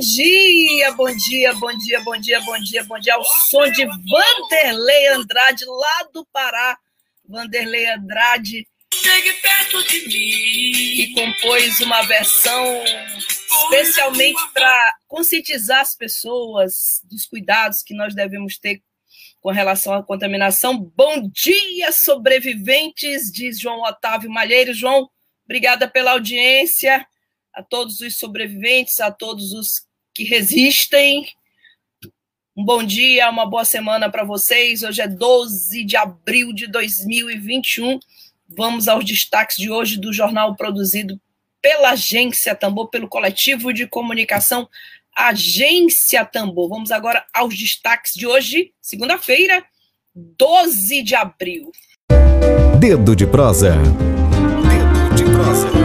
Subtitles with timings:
[0.00, 3.14] Dia, bom dia, bom dia, bom dia, bom dia, bom dia.
[3.14, 6.78] Ao som de Vanderlei Andrade, lá do Pará.
[7.28, 8.66] Vanderlei Andrade.
[8.92, 10.72] Chegue perto de mim.
[10.96, 12.82] Que compôs uma versão
[13.62, 18.82] especialmente para conscientizar as pessoas dos cuidados que nós devemos ter
[19.40, 20.76] com relação à contaminação.
[20.76, 24.74] Bom dia, sobreviventes, diz João Otávio Malheiro.
[24.74, 25.08] João,
[25.44, 27.06] obrigada pela audiência
[27.54, 29.89] a todos os sobreviventes, a todos os
[30.20, 31.26] que resistem.
[32.54, 34.82] Um bom dia, uma boa semana para vocês.
[34.82, 37.98] Hoje é 12 de abril de 2021.
[38.46, 41.18] Vamos aos destaques de hoje do jornal produzido
[41.62, 44.68] pela Agência Tambor, pelo coletivo de comunicação
[45.16, 46.68] Agência Tambor.
[46.68, 49.64] Vamos agora aos destaques de hoje, segunda-feira,
[50.14, 51.72] 12 de abril.
[52.78, 53.74] Dedo de prosa.
[54.68, 55.79] Dedo de prosa.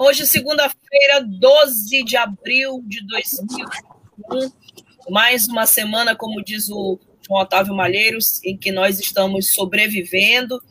[0.00, 4.52] Hoje, segunda-feira, 12 de abril de 2021,
[5.10, 10.62] mais uma semana, como diz o João Otávio Malheiros, em que nós estamos sobrevivendo.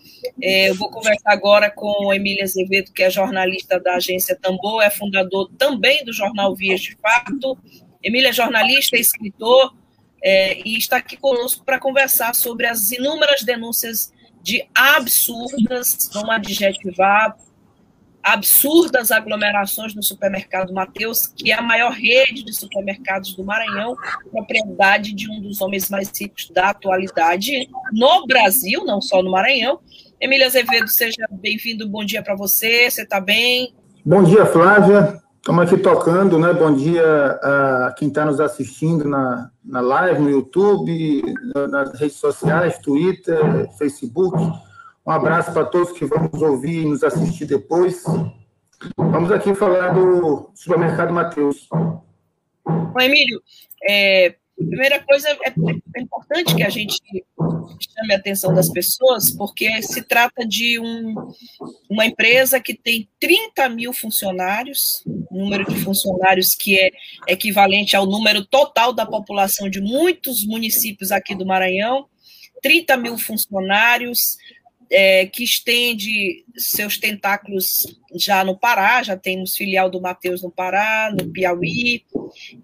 [0.41, 4.89] É, eu vou conversar agora com Emília Azevedo, que é jornalista da agência Tambor, é
[4.89, 7.57] fundador também do jornal Vias de Fato.
[8.01, 9.75] Emília é jornalista, é escritor,
[10.23, 17.35] é, e está aqui conosco para conversar sobre as inúmeras denúncias de absurdas, vamos adjetivar,
[18.33, 23.95] absurdas aglomerações no supermercado Mateus, que é a maior rede de supermercados do Maranhão,
[24.31, 29.79] propriedade de um dos homens mais ricos da atualidade no Brasil, não só no Maranhão.
[30.19, 33.73] Emília Azevedo, seja bem-vindo, bom dia para você, você está bem?
[34.05, 36.53] Bom dia, Flávia, estamos aqui tocando, né?
[36.53, 37.03] Bom dia
[37.41, 41.23] a quem está nos assistindo na, na live, no YouTube,
[41.69, 43.39] nas redes sociais, Twitter,
[43.77, 44.37] Facebook.
[45.07, 48.03] Um abraço para todos que vão nos ouvir e nos assistir depois.
[48.97, 51.65] Vamos aqui falar do supermercado Mateus.
[52.65, 53.41] Ô, Emílio,
[53.87, 55.47] é, primeira coisa, é,
[55.95, 61.15] é, importante que a gente chame a atenção das pessoas, porque se trata de um,
[61.89, 66.91] uma empresa que tem 30 mil funcionários, número de funcionários que é
[67.29, 72.07] equivalente ao número total da população de muitos municípios aqui do Maranhão,
[72.61, 74.37] 30 mil funcionários,
[74.89, 81.11] é, que estende seus tentáculos já no Pará, já temos filial do Mateus no Pará,
[81.11, 82.03] no Piauí,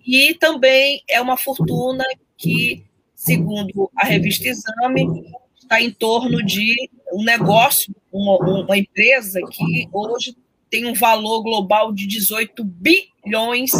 [0.06, 2.03] e também é uma fortuna
[2.38, 2.84] que,
[3.16, 5.07] segundo a revista Exame,
[5.57, 10.35] está em torno de um negócio, uma, uma empresa que hoje
[10.69, 13.72] tem um valor global de 18 bilhões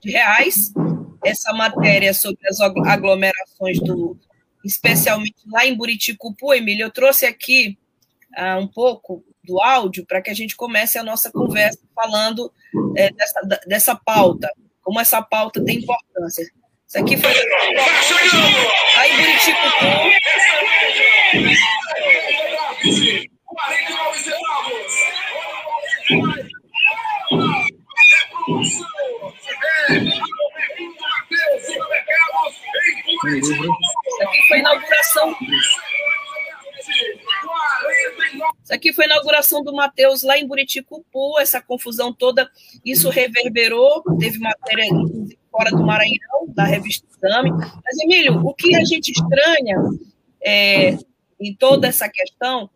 [0.00, 0.72] de reais.
[1.24, 4.16] Essa matéria sobre as aglomerações do,
[4.64, 7.78] especialmente lá em Buriticupu, Emília, eu trouxe aqui
[8.36, 12.52] uh, um pouco do áudio para que a gente comece a nossa conversa falando
[12.96, 14.50] é, dessa, dessa pauta,
[14.82, 16.42] como essa pauta tem importância.
[16.86, 19.70] Isso aqui foi lá em Buriticupu.
[39.50, 42.48] Foi a inauguração do Matheus lá em Buriticupu, essa confusão toda,
[42.84, 44.86] isso reverberou, teve matéria
[45.50, 47.50] fora do Maranhão, da revista Exame.
[47.50, 49.76] Mas, Emílio, o que a gente estranha
[50.42, 50.96] é,
[51.40, 52.70] em toda essa questão,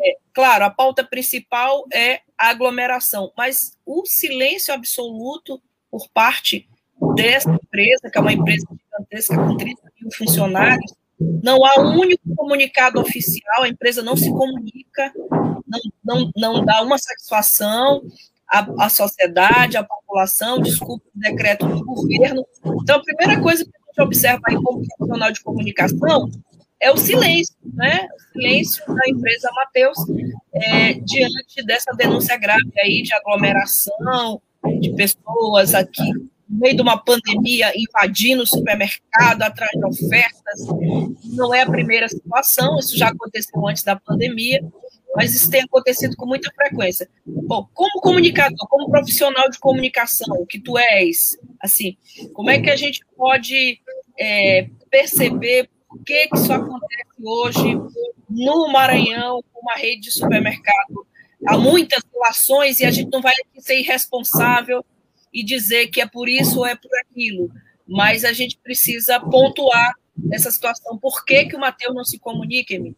[0.00, 6.68] é, claro, a pauta principal é a aglomeração, mas o silêncio absoluto por parte
[7.14, 12.22] dessa empresa, que é uma empresa gigantesca com 30 mil funcionários, não há um único
[12.34, 15.12] comunicado oficial, a empresa não se comunica,
[15.66, 18.02] não, não, não dá uma satisfação
[18.48, 22.44] à, à sociedade, à população, desculpa o decreto do governo.
[22.82, 26.30] Então, a primeira coisa que a gente observa aí como profissional de comunicação
[26.78, 28.06] é o silêncio, né?
[28.14, 29.98] O silêncio da empresa Mateus
[30.52, 34.40] é, diante dessa denúncia grave aí de aglomeração
[34.80, 36.12] de pessoas aqui
[36.48, 40.66] no meio de uma pandemia, invadindo o supermercado atrás de ofertas.
[41.24, 44.60] Não é a primeira situação, isso já aconteceu antes da pandemia.
[45.14, 47.08] mas isso tem acontecido com muita frequência.
[47.24, 51.96] Bom, como comunicador, como profissional de comunicação que tu és, assim,
[52.34, 53.80] como é que a gente pode
[54.18, 57.80] é, perceber por que, que isso acontece hoje
[58.28, 61.06] no Maranhão, com uma rede de supermercado?
[61.46, 64.84] Há muitas relações e a gente não vai ser irresponsável
[65.36, 67.50] e dizer que é por isso ou é por aquilo,
[67.86, 69.92] mas a gente precisa pontuar
[70.32, 70.96] essa situação.
[70.96, 72.96] Por que, que o Matheus não se comunica, Emílio?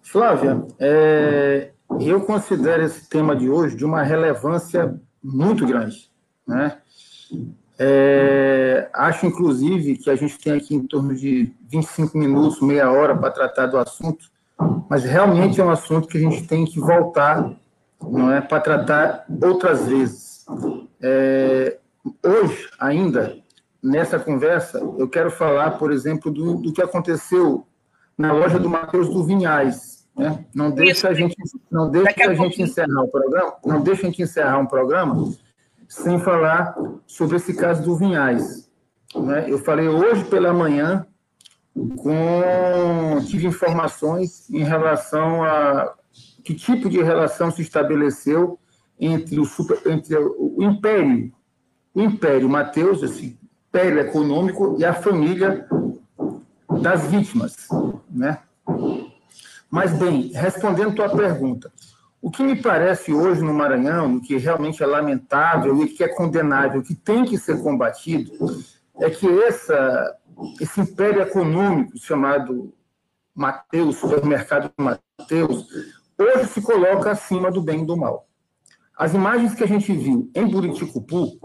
[0.00, 6.10] Flávia, é, eu considero esse tema de hoje de uma relevância muito grande.
[6.46, 6.78] Né?
[7.78, 13.14] É, acho, inclusive, que a gente tem aqui em torno de 25 minutos, meia hora
[13.14, 14.30] para tratar do assunto,
[14.88, 17.54] mas realmente é um assunto que a gente tem que voltar
[18.00, 20.35] não é, para tratar outras vezes.
[21.00, 21.78] É,
[22.22, 23.36] hoje, ainda,
[23.82, 27.66] nessa conversa, eu quero falar, por exemplo, do, do que aconteceu
[28.16, 30.44] na loja do Matheus do Vinhais, né?
[30.54, 31.36] Não deixa a gente,
[31.70, 35.30] não deixa a gente encerrar o programa, não deixa a gente encerrar um programa
[35.88, 36.74] sem falar
[37.06, 38.70] sobre esse caso do Vinhais.
[39.14, 39.46] Né?
[39.48, 41.06] Eu falei hoje pela manhã
[41.98, 45.94] com tive informações em relação a
[46.42, 48.58] que tipo de relação se estabeleceu
[48.98, 51.32] entre o, super, entre o império,
[51.94, 53.38] o império Mateus, esse
[53.68, 55.66] império econômico e a família
[56.82, 57.68] das vítimas,
[58.10, 58.38] né?
[59.70, 61.70] Mas, bem, respondendo tua pergunta,
[62.20, 66.08] o que me parece hoje no Maranhão, o que realmente é lamentável e que é
[66.08, 68.32] condenável, que tem que ser combatido,
[68.98, 70.16] é que essa,
[70.60, 72.72] esse império econômico chamado
[73.34, 75.66] Mateus, supermercado Mateus,
[76.18, 78.26] hoje se coloca acima do bem e do mal.
[78.96, 81.38] As imagens que a gente viu em Buriticupu,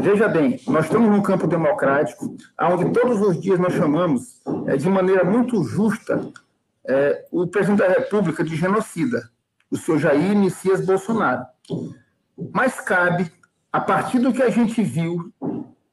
[0.00, 4.88] veja bem, nós estamos num campo democrático, onde todos os dias nós chamamos, é, de
[4.88, 6.32] maneira muito justa,
[6.88, 9.28] é, o presidente da República de genocida,
[9.70, 11.44] o senhor Jair Messias Bolsonaro.
[12.54, 13.30] Mas cabe,
[13.70, 15.30] a partir do que a gente viu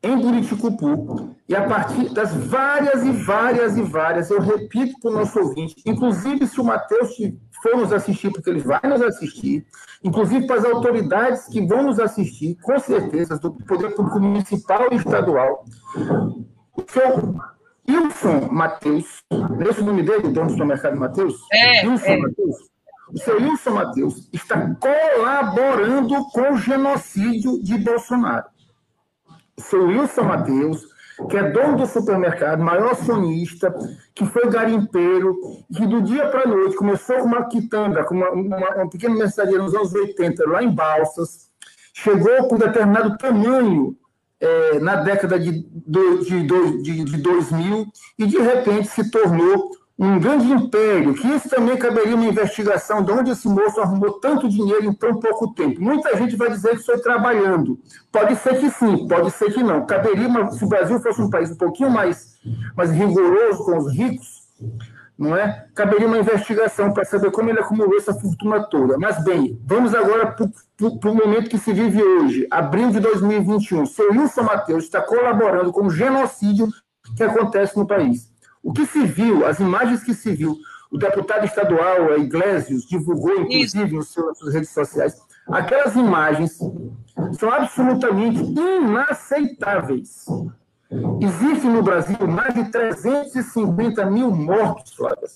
[0.05, 5.13] em Buriticupu, e a partir das várias e várias e várias, eu repito para o
[5.15, 7.15] nosso ouvinte, inclusive se o Matheus
[7.63, 9.65] for nos assistir, porque ele vai nos assistir,
[10.03, 14.95] inclusive para as autoridades que vão nos assistir, com certeza, do Poder Público Municipal e
[14.95, 15.65] Estadual,
[16.77, 17.53] o senhor
[17.89, 19.23] Wilson Matheus,
[19.67, 21.35] esse é o nome dele, dono do supermercado Matheus?
[21.51, 22.17] É, Wilson é.
[22.17, 22.55] Matheus.
[23.11, 28.54] O seu Wilson Matheus está colaborando com o genocídio de Bolsonaro.
[29.59, 30.85] Seu Wilson Matheus,
[31.29, 33.73] que é dono do supermercado, maior acionista,
[34.13, 35.35] que foi garimpeiro,
[35.73, 39.15] que do dia para a noite começou com uma quitanda, com uma, uma, uma pequena
[39.15, 41.49] mercearia nos anos 80, lá em Balsas,
[41.93, 43.95] chegou com determinado tamanho
[44.39, 47.87] é, na década de, de, de, de 2000
[48.19, 53.11] e, de repente, se tornou um grande império, que isso também caberia uma investigação de
[53.11, 55.81] onde esse moço arrumou tanto dinheiro em tão pouco tempo.
[55.81, 57.79] Muita gente vai dizer que foi trabalhando.
[58.11, 59.85] Pode ser que sim, pode ser que não.
[59.85, 62.35] Caberia, uma, se o Brasil fosse um país um pouquinho mais,
[62.75, 64.43] mais rigoroso com os ricos,
[65.17, 65.65] não é?
[65.73, 68.97] Caberia uma investigação para saber como ele acumulou essa fortuna toda.
[68.97, 73.85] Mas, bem, vamos agora para o momento que se vive hoje, abril de 2021.
[73.85, 76.67] Seu Wilson Matheus está colaborando com o genocídio
[77.15, 78.34] que acontece no país.
[78.65, 80.57] O que se viu, as imagens que se viu,
[80.91, 86.57] o deputado estadual Iglesias divulgou, inclusive, nas suas redes sociais, aquelas imagens
[87.37, 90.25] são absolutamente inaceitáveis.
[91.19, 95.27] Existem no Brasil mais de 350 mil mortos, Flávia.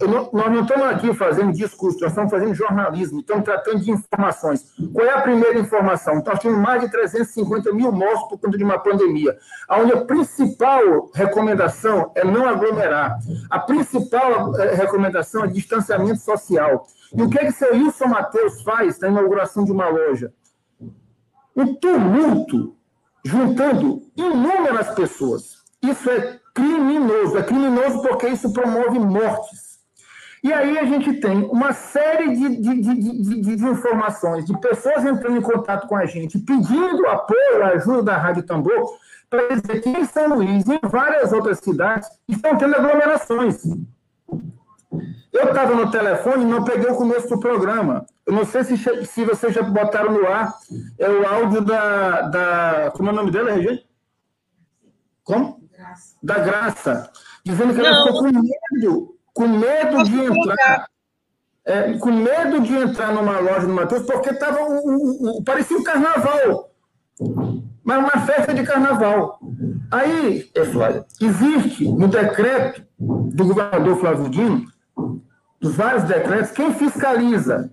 [0.00, 4.72] Não, nós não estamos aqui fazendo discurso, nós estamos fazendo jornalismo, estamos tratando de informações.
[4.94, 6.22] Qual é a primeira informação?
[6.24, 9.36] Nós temos mais de 350 mil mortos por conta de uma pandemia,
[9.70, 13.18] onde a principal recomendação é não aglomerar.
[13.50, 16.86] A principal eh, recomendação é distanciamento social.
[17.14, 20.32] E o que é que seu Wilson Matheus faz na inauguração de uma loja?
[21.54, 22.75] O tumulto
[23.26, 25.56] juntando inúmeras pessoas.
[25.82, 27.36] Isso é criminoso.
[27.38, 29.66] É criminoso porque isso promove mortes.
[30.42, 35.38] E aí a gente tem uma série de, de, de, de, informações, de pessoas entrando
[35.38, 38.96] em contato com a gente, pedindo apoio, ajuda da Rádio Tambor,
[39.28, 43.60] para dizer que em São Luís e em várias outras cidades estão tendo aglomerações.
[45.32, 48.06] Eu estava no telefone e não peguei o começo do programa.
[48.24, 50.54] Eu não sei se, se vocês já botaram no ar.
[50.98, 52.22] É o áudio da.
[52.22, 53.80] da como é o nome dela, Regina?
[55.22, 55.60] Como?
[55.76, 56.16] Graça.
[56.22, 57.10] Da Graça.
[57.44, 57.86] Dizendo que não.
[57.86, 60.88] ela ficou com medo, com medo de entrar.
[61.64, 65.76] É, com medo de entrar numa loja do Matheus, porque tava o, o, o, parecia
[65.76, 66.70] um carnaval.
[67.84, 69.38] Mas uma festa de carnaval.
[69.90, 74.75] Aí, Flávia, existe no decreto do governador Flávio Dino
[75.60, 77.70] dos vários decretos, quem fiscaliza?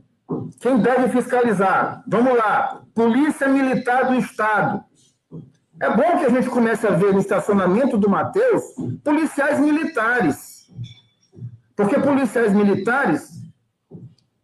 [0.59, 2.03] Quem deve fiscalizar?
[2.07, 2.81] Vamos lá.
[2.93, 4.83] Polícia Militar do Estado.
[5.79, 8.63] É bom que a gente comece a ver no estacionamento do Mateus
[9.03, 10.71] policiais militares.
[11.75, 13.31] Porque policiais militares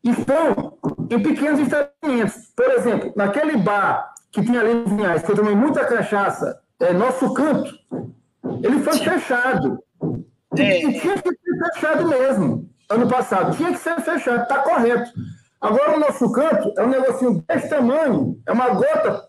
[0.03, 0.77] estão
[1.09, 2.51] em pequenos estabelecimentos.
[2.55, 6.93] Por exemplo, naquele bar que tinha ali em Vinhais, que eu tomei muita cachaça, é
[6.93, 7.73] nosso canto,
[8.63, 9.79] ele foi fechado.
[10.57, 10.79] É.
[10.79, 13.55] Tinha que ser fechado mesmo, ano passado.
[13.55, 15.11] Tinha que ser fechado, está correto.
[15.61, 19.27] Agora, o nosso canto é um negocinho desse tamanho, é uma gota,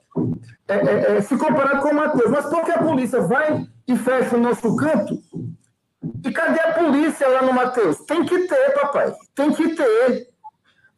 [0.68, 2.30] é, é, é, se comparado com o Matheus.
[2.30, 5.18] Mas por que a polícia vai e fecha o nosso canto?
[6.24, 7.98] E cadê a polícia lá no Matheus?
[8.06, 10.30] Tem que ter, papai, tem que ter.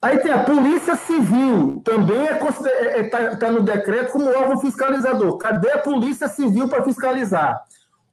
[0.03, 4.59] Aí tem a Polícia Civil, também está é, é, tá, tá no decreto como órgão
[4.59, 5.39] fiscalizador.
[5.39, 7.63] Cadê a Polícia Civil para fiscalizar?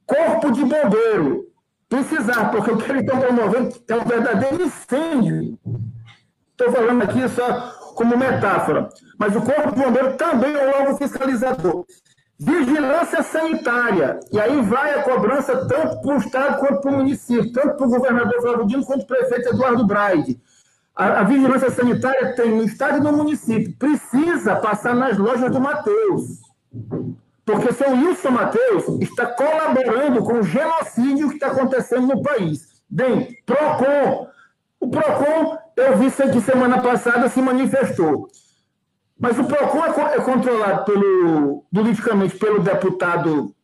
[0.06, 1.49] Corpo de Bombeiro,
[1.90, 5.58] precisar, porque o que eles estão promovendo é um verdadeiro incêndio.
[6.52, 8.88] Estou falando aqui só como metáfora.
[9.18, 11.84] Mas o Corpo de Bombeiro também é um órgão fiscalizador.
[12.38, 14.20] Vigilância sanitária.
[14.32, 17.86] E aí vai a cobrança tanto para o Estado quanto para o município, tanto para
[17.86, 20.40] o governador Flávio Dino quanto para o prefeito Eduardo Braide.
[20.94, 23.76] A, a, vigilância sanitária tem no estado e no município.
[23.76, 26.40] Precisa passar nas lojas do Mateus.
[27.44, 32.82] Porque seu Wilson Mateus está colaborando com o genocídio que está acontecendo no país.
[32.88, 34.28] Bem, PROCON.
[34.78, 38.28] O PROCON, eu vi que semana passada se manifestou.
[39.18, 43.54] Mas o PROCON é, é controlado pelo, politicamente pelo deputado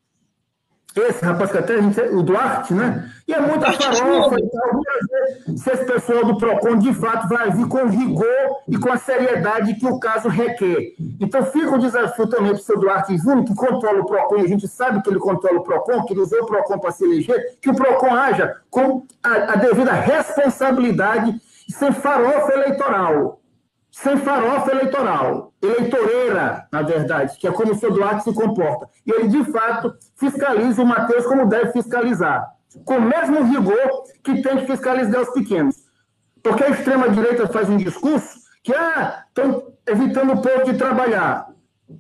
[1.03, 3.11] esse rapaz que até a gente, o Duarte, né?
[3.27, 5.57] E é muita farofa e tal.
[5.57, 9.75] Se esse pessoal do PROCON de fato vai vir com rigor e com a seriedade
[9.75, 10.95] que o caso requer.
[11.21, 14.45] Então fica o desafio também para o seu Duarte Júnior, que controla o PROCON, e
[14.45, 17.05] a gente sabe que ele controla o PROCON, que ele usou o PROCON para se
[17.05, 21.35] eleger, que o PROCON haja com a, a devida responsabilidade
[21.69, 23.41] e sem farofa eleitoral
[23.97, 28.91] sem farofa eleitoral, eleitoreira, na verdade, que é como o seu Duarte se comporta.
[29.07, 32.47] E ele, de fato, fiscaliza o Matheus como deve fiscalizar,
[32.85, 35.77] com o mesmo rigor que tem que fiscalizar os pequenos.
[36.43, 41.49] Porque a extrema-direita faz um discurso que ah, estão evitando o povo de trabalhar,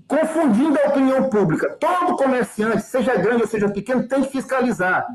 [0.06, 1.78] confundindo a opinião pública.
[1.80, 5.06] Todo comerciante, seja grande ou seja pequeno, tem que fiscalizar.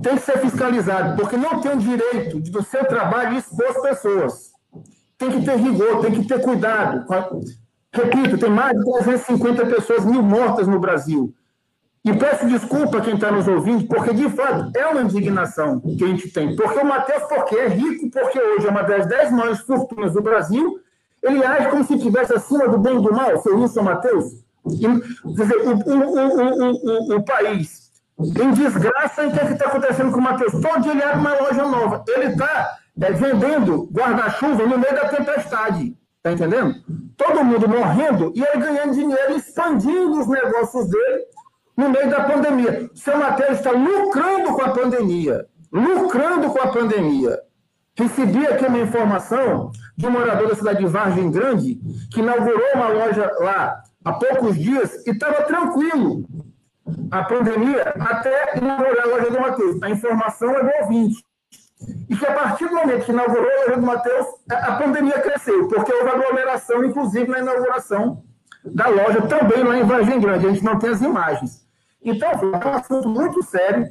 [0.00, 4.47] Tem que ser fiscalizado, porque não tem o direito do seu trabalho expor as pessoas
[5.18, 7.04] tem que ter rigor, tem que ter cuidado.
[7.92, 11.34] Repito, tem mais de 350 pessoas mil mortas no Brasil.
[12.04, 16.04] E peço desculpa a quem está nos ouvindo, porque de fato é uma indignação que
[16.04, 16.54] a gente tem.
[16.54, 20.22] Porque o Matheus, porque é rico, porque hoje é uma das dez maiores fortunas do
[20.22, 20.80] Brasil,
[21.22, 24.24] ele age como se estivesse acima do bem e do mal, seu Wilson Matheus.
[24.64, 25.34] O, o,
[27.14, 30.52] o, o, país em desgraça, e o que é está acontecendo com o Matheus?
[30.52, 32.04] Todo dia ele abre uma loja nova.
[32.08, 35.96] Ele está vendendo guarda-chuva no meio da tempestade.
[36.22, 36.74] Tá entendendo?
[37.16, 41.24] Todo mundo morrendo e ele ganhando dinheiro, expandindo os negócios dele
[41.76, 42.90] no meio da pandemia.
[42.94, 45.46] Seu Matheus está lucrando com a pandemia.
[45.72, 47.38] Lucrando com a pandemia.
[47.96, 51.80] Recebi aqui uma informação de um morador da cidade de Vargem Grande,
[52.12, 56.24] que inaugurou uma loja lá há poucos dias e estava tranquilo.
[57.10, 59.82] A pandemia até inaugurar a loja do Matheus.
[59.82, 61.27] A informação é do ouvinte
[62.08, 65.68] e que a partir do momento que inaugurou a Loja do Mateus, a pandemia cresceu,
[65.68, 68.22] porque houve aglomeração, inclusive na inauguração
[68.64, 70.46] da loja, também lá em Vargem Grande.
[70.46, 71.66] A gente não tem as imagens.
[72.02, 73.88] Então, é um assunto muito sério,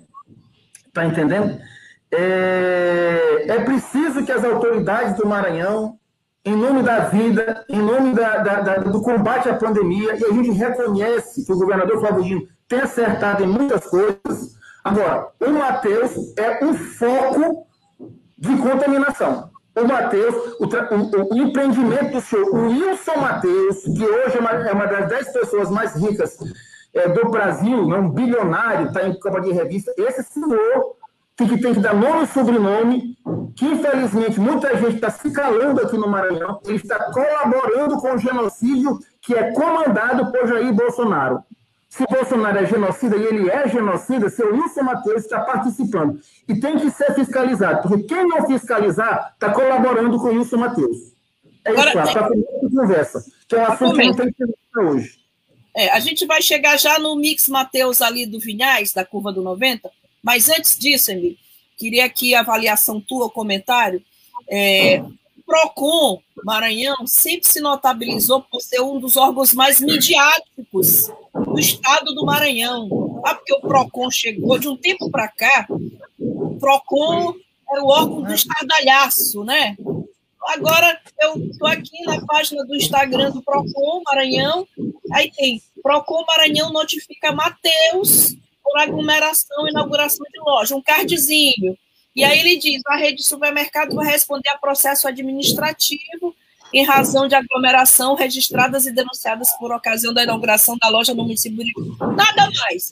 [0.87, 1.59] está entendendo?
[2.11, 5.97] É, é, preciso que as autoridades do Maranhão,
[6.45, 10.31] em nome da vida, em nome da, da, da, do combate à pandemia, e a
[10.31, 14.57] gente reconhece que o governador Flávio Dino tem acertado em muitas coisas.
[14.83, 17.67] Agora, o Mateus é um foco
[18.37, 19.49] de contaminação.
[19.75, 24.51] O Matheus, o, o, o, empreendimento do senhor, o Wilson Matheus, que hoje é uma,
[24.51, 26.37] é uma das dez pessoas mais ricas
[26.93, 30.95] é, do Brasil, né, um bilionário, está em capa de revista, esse senhor
[31.37, 33.15] que, tem que dar nome e sobrenome,
[33.55, 38.17] que infelizmente muita gente está se calando aqui no Maranhão, ele está colaborando com o
[38.17, 41.43] genocídio que é comandado por Jair Bolsonaro.
[41.89, 46.19] Se Bolsonaro é genocida e ele é genocida, seu Wilson Matheus está participando.
[46.47, 50.97] E tem que ser fiscalizado, porque quem não fiscalizar está colaborando com o Wilson Matheus.
[51.63, 55.19] É isso, Agora, para começar conversa, que é um assunto que não tem que hoje.
[55.75, 59.41] É, a gente vai chegar já no mix Matheus ali do Vinhais, da curva do
[59.41, 59.89] 90,
[60.23, 61.37] mas antes disso, Emílio,
[61.77, 64.01] queria aqui a avaliação tua, o comentário.
[64.49, 65.03] É,
[65.47, 72.25] PROCON Maranhão sempre se notabilizou por ser um dos órgãos mais midiáticos do estado do
[72.25, 73.21] Maranhão.
[73.25, 75.65] Ah, porque o PROCON chegou de um tempo para cá,
[76.19, 77.33] o PROCON
[77.69, 79.75] era o órgão do estardalhaço, né?
[80.47, 84.65] Agora eu estou aqui na página do Instagram do Procon Maranhão,
[85.11, 91.77] aí tem Procon Maranhão notifica Mateus por aglomeração e inauguração de loja, um cardzinho.
[92.17, 96.35] E aí ele diz: a rede de supermercado vai responder a processo administrativo
[96.73, 101.63] em razão de aglomeração registradas e denunciadas por ocasião da inauguração da loja no município
[102.15, 102.91] Nada mais.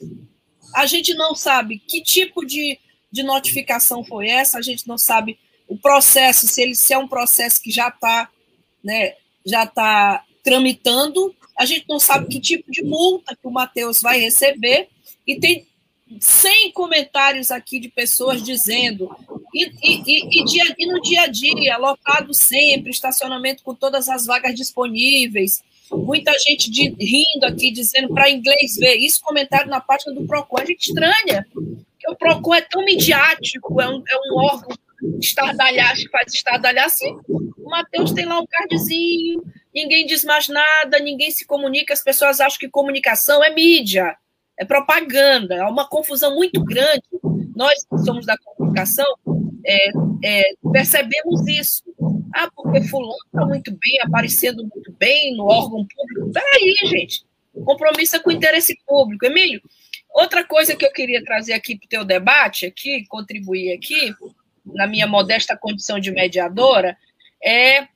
[0.75, 2.77] A gente não sabe que tipo de,
[3.11, 7.07] de notificação foi essa, a gente não sabe o processo, se ele se é um
[7.07, 8.29] processo que já está
[8.83, 14.01] né, já tá tramitando, a gente não sabe que tipo de multa que o Matheus
[14.01, 14.87] vai receber,
[15.25, 15.67] e tem
[16.19, 19.09] 100 comentários aqui de pessoas dizendo,
[19.53, 24.25] e, e, e, dia, e no dia a dia, lotado sempre, estacionamento com todas as
[24.25, 30.13] vagas disponíveis, muita gente de, rindo aqui, dizendo para inglês ver, isso comentário na página
[30.13, 31.45] do PROCON, a gente estranha,
[31.99, 34.77] que o PROCON é tão midiático, é um, é um órgão
[35.19, 39.43] estardalhaço, faz estardalhaço, o Matheus tem lá um cardzinho,
[39.73, 44.15] ninguém diz mais nada, ninguém se comunica, as pessoas acham que comunicação é mídia,
[44.57, 47.03] é propaganda, há uma confusão muito grande.
[47.55, 49.05] Nós que somos da comunicação
[49.65, 49.89] é,
[50.23, 51.83] é, percebemos isso.
[52.33, 56.31] Ah, porque fulano está muito bem, aparecendo muito bem no órgão público.
[56.31, 57.25] Peraí, gente.
[57.63, 59.25] Compromisso é com o interesse público.
[59.25, 59.61] Emílio,
[60.13, 64.13] outra coisa que eu queria trazer aqui para o teu debate, aqui, contribuir aqui,
[64.65, 66.97] na minha modesta condição de mediadora,
[67.43, 67.87] é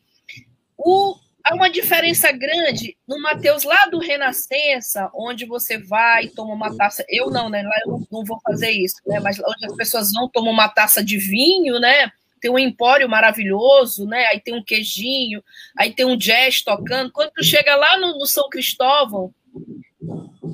[0.78, 6.54] o há uma diferença grande no Mateus lá do Renascença, onde você vai e toma
[6.54, 7.06] uma taça.
[7.10, 7.64] Eu não, né?
[7.64, 9.20] Lá eu não, vou fazer isso, né?
[9.20, 12.12] Mas onde as pessoas vão tomar uma taça de vinho, né?
[12.42, 14.26] Tem um empório maravilhoso, né?
[14.32, 15.44] Aí tem um queijinho,
[15.78, 17.12] aí tem um jazz tocando.
[17.12, 19.34] Quando tu chega lá no, no São Cristóvão,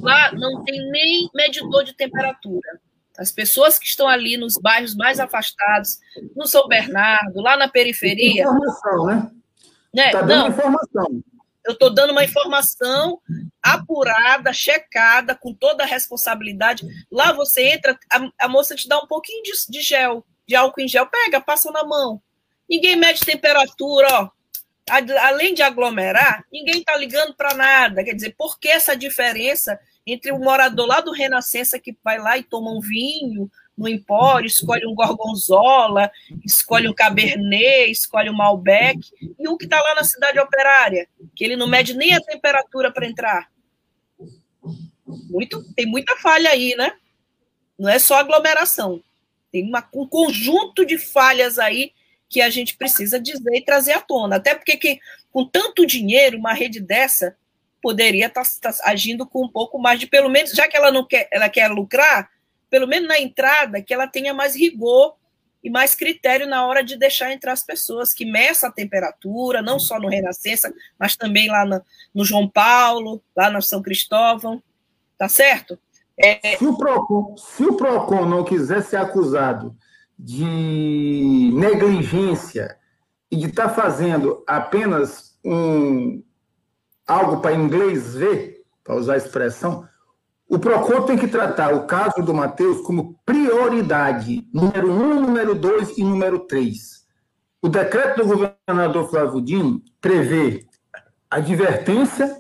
[0.02, 2.80] lá não tem nem medidor de temperatura.
[3.18, 6.00] As pessoas que estão ali nos bairros mais afastados,
[6.36, 8.44] no São Bernardo, lá na periferia.
[8.44, 9.32] Informação, né?
[9.96, 10.12] Né?
[10.12, 11.24] Tá dando não, informação.
[11.66, 13.20] Eu estou dando uma informação
[13.64, 16.86] apurada, checada, com toda a responsabilidade.
[17.10, 20.82] Lá você entra, a, a moça te dá um pouquinho de, de, gel, de álcool
[20.82, 22.22] em gel, pega, passa na mão.
[22.70, 24.30] Ninguém mede temperatura, ó.
[25.22, 28.04] Além de aglomerar, ninguém está ligando para nada.
[28.04, 32.38] Quer dizer, por que essa diferença entre o morador lá do Renascença que vai lá
[32.38, 36.10] e toma um vinho, no Empório, escolhe um Gorgonzola,
[36.46, 39.00] escolhe um Cabernet, escolhe um Malbec,
[39.38, 42.92] e um que está lá na cidade operária, que ele não mede nem a temperatura
[42.92, 43.50] para entrar.
[45.06, 46.94] Muito, tem muita falha aí, né?
[47.78, 49.04] Não é só aglomeração.
[49.52, 51.92] Tem uma, um conjunto de falhas aí
[52.30, 54.38] que a gente precisa dizer e trazer à tona.
[54.38, 55.00] Até porque que,
[55.32, 57.36] com tanto dinheiro, uma rede dessa
[57.82, 60.92] poderia estar tá, tá agindo com um pouco mais de, pelo menos, já que ela
[60.92, 62.32] não quer, ela quer lucrar,
[62.70, 65.16] pelo menos na entrada, que ela tenha mais rigor
[65.64, 69.80] e mais critério na hora de deixar entrar as pessoas, que meça a temperatura, não
[69.80, 71.82] só no Renascença, mas também lá no,
[72.14, 74.62] no João Paulo, lá no São Cristóvão,
[75.18, 75.80] tá certo?
[76.18, 76.58] É...
[76.58, 79.76] Se, o Procon, se o PROCON não quiser ser acusado
[80.18, 82.78] de negligência
[83.30, 86.24] e de estar tá fazendo apenas um,
[87.06, 89.88] algo para inglês ver, para usar a expressão,
[90.48, 95.98] o PROCON tem que tratar o caso do Matheus como prioridade, número um, número dois
[95.98, 97.06] e número três.
[97.62, 100.66] O decreto do governador Flávio Dino prevê
[101.32, 102.40] advertência,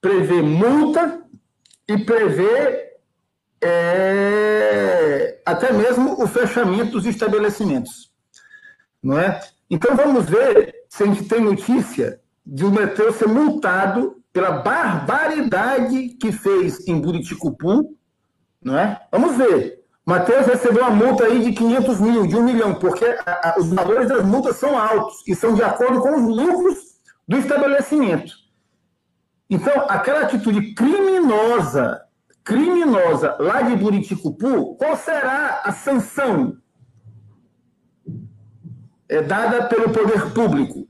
[0.00, 1.22] prevê multa
[1.88, 2.92] e prevê
[3.62, 8.12] é, até mesmo o fechamento dos estabelecimentos.
[9.02, 9.40] Não é?
[9.70, 16.10] Então vamos ver se a gente tem notícia de o Matheus ser multado pela barbaridade
[16.10, 17.96] que fez em Buriticupu,
[18.62, 19.00] não é?
[19.10, 19.82] Vamos ver.
[20.04, 23.06] Matheus recebeu uma multa aí de 500 mil, de um milhão, porque
[23.58, 26.76] os valores das multas são altos e são de acordo com os lucros
[27.26, 28.34] do estabelecimento.
[29.48, 32.02] Então, aquela atitude criminosa,
[32.44, 36.58] criminosa lá de Buriticupu, qual será a sanção
[39.08, 40.86] é dada pelo poder público?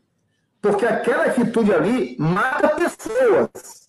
[0.67, 3.87] Porque aquela atitude ali mata pessoas.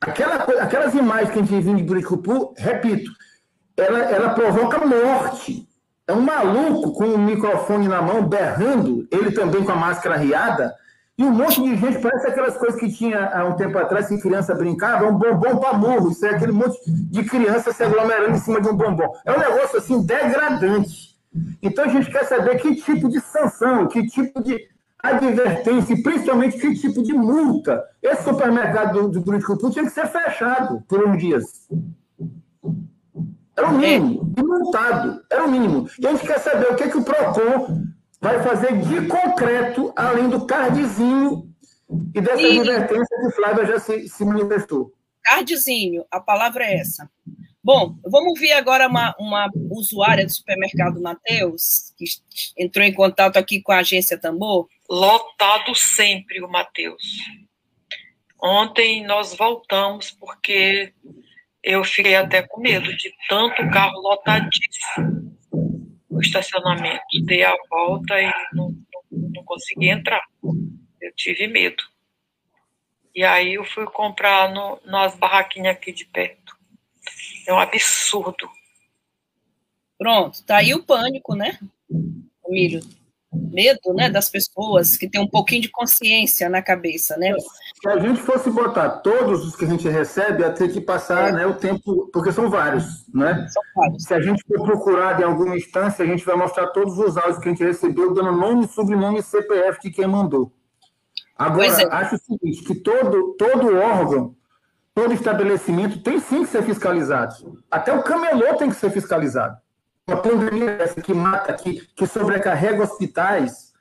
[0.00, 3.10] Aquela, aquelas imagens que a gente viu de Buricupu, repito,
[3.76, 5.66] ela, ela provoca morte.
[6.06, 10.16] É um maluco com o um microfone na mão, berrando, ele também com a máscara
[10.16, 10.72] riada,
[11.16, 14.20] e um monte de gente, parece aquelas coisas que tinha há um tempo atrás, que
[14.20, 16.10] criança brincava, um bombom para murro.
[16.10, 19.10] Isso é aquele monte de criança se aglomerando em cima de um bombom.
[19.24, 21.14] É um negócio assim degradante.
[21.62, 24.73] Então a gente quer saber que tipo de sanção, que tipo de
[25.04, 27.84] advertência e principalmente que tipo de multa.
[28.02, 31.68] Esse supermercado do, do Buriticupu tinha que ser fechado por uns dias.
[33.56, 34.34] Era o mínimo.
[34.36, 34.42] É.
[34.42, 35.22] montado.
[35.30, 35.88] Era o mínimo.
[35.98, 37.84] E a gente quer saber o que, que o PROCON
[38.20, 41.48] vai fazer de concreto, além do cardzinho
[42.14, 42.58] e dessa e...
[42.58, 44.92] advertência que Flávia já se, se manifestou.
[45.22, 47.08] Cardzinho, a palavra é essa.
[47.62, 52.04] Bom, vamos ouvir agora uma, uma usuária do supermercado Mateus, que
[52.58, 54.68] entrou em contato aqui com a agência Tambor.
[54.88, 57.02] Lotado sempre o Mateus.
[58.40, 60.92] Ontem nós voltamos porque
[61.62, 65.34] eu fiquei até com medo de tanto carro lotadíssimo
[66.10, 67.02] no estacionamento.
[67.24, 70.22] Dei a volta e não, não, não consegui entrar.
[71.00, 71.82] Eu tive medo.
[73.14, 76.54] E aí eu fui comprar no, nas barraquinhas aqui de perto.
[77.46, 78.50] É um absurdo.
[79.96, 81.58] Pronto, tá aí o pânico, né,
[82.46, 82.82] Emílio?
[83.34, 87.34] Medo, né, das pessoas que têm um pouquinho de consciência na cabeça, né?
[87.80, 91.28] Se a gente fosse botar todos os que a gente recebe, ia ter que passar
[91.28, 91.32] é.
[91.32, 93.46] né, o tempo, porque são vários, né?
[93.48, 94.04] São vários.
[94.04, 97.38] Se a gente for procurar em alguma instância, a gente vai mostrar todos os áudios
[97.38, 100.52] que a gente recebeu, dando nome, sobrenome e CPF de quem mandou.
[101.36, 101.86] Agora, é.
[101.90, 104.34] acho o seguinte, que todo, todo órgão
[104.94, 107.60] todo estabelecimento tem sim que ser fiscalizado.
[107.70, 109.56] Até o camelô tem que ser fiscalizado.
[110.06, 113.72] Uma pandemia essa que mata, que, que sobrecarrega hospitais,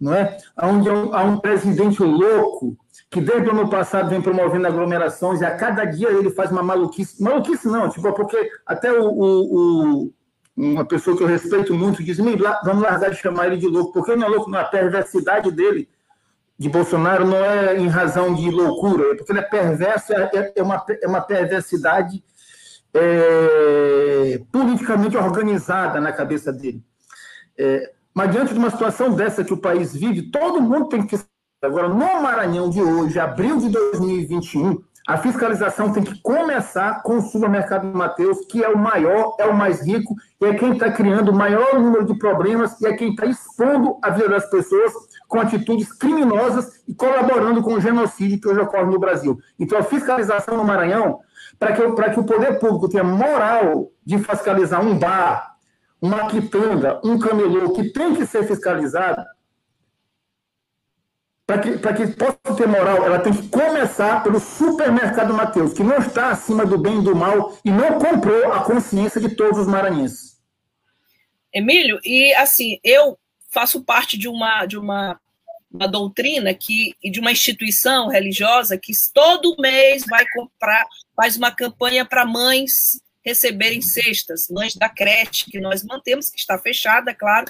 [0.00, 0.36] não é?
[0.60, 2.76] Onde há um, presidente louco
[3.08, 6.62] que desde o ano passado vem promovendo aglomerações e a cada dia ele faz uma
[6.62, 7.22] maluquice.
[7.22, 10.14] Maluquice não, tipo, porque até o, o, o
[10.56, 14.16] uma pessoa que eu respeito muito diz: vamos largar de chamar ele de louco, porque
[14.16, 15.88] não é louco, na perversidade dele
[16.58, 20.62] de Bolsonaro não é em razão de loucura, é porque ele é perverso, é, é,
[20.62, 22.22] uma, é uma perversidade
[22.94, 26.82] é, politicamente organizada na cabeça dele.
[27.58, 31.18] É, mas diante de uma situação dessa que o país vive, todo mundo tem que.
[31.62, 37.22] Agora, no Maranhão de hoje, abril de 2021, a fiscalização tem que começar com o
[37.22, 41.30] supermercado Mateus, que é o maior, é o mais rico, e é quem está criando
[41.30, 44.92] o maior número de problemas, e é quem está expondo a vida das pessoas
[45.26, 49.38] com atitudes criminosas e colaborando com o genocídio que hoje ocorre no Brasil.
[49.58, 51.20] Então, a fiscalização no Maranhão,
[51.62, 55.56] para que, que o poder público tenha moral de fiscalizar um bar,
[56.00, 59.24] uma quitanda, um camelô, que tem que ser fiscalizado,
[61.46, 65.98] para que, que possa ter moral, ela tem que começar pelo supermercado Mateus, que não
[65.98, 69.68] está acima do bem e do mal e não comprou a consciência de todos os
[69.68, 70.40] maranhenses.
[71.54, 73.16] Emílio, e assim, eu
[73.52, 75.20] faço parte de uma, de uma,
[75.72, 80.84] uma doutrina que, e de uma instituição religiosa que todo mês vai comprar,
[81.22, 86.58] faz uma campanha para mães receberem cestas, mães da creche que nós mantemos, que está
[86.58, 87.46] fechada, claro.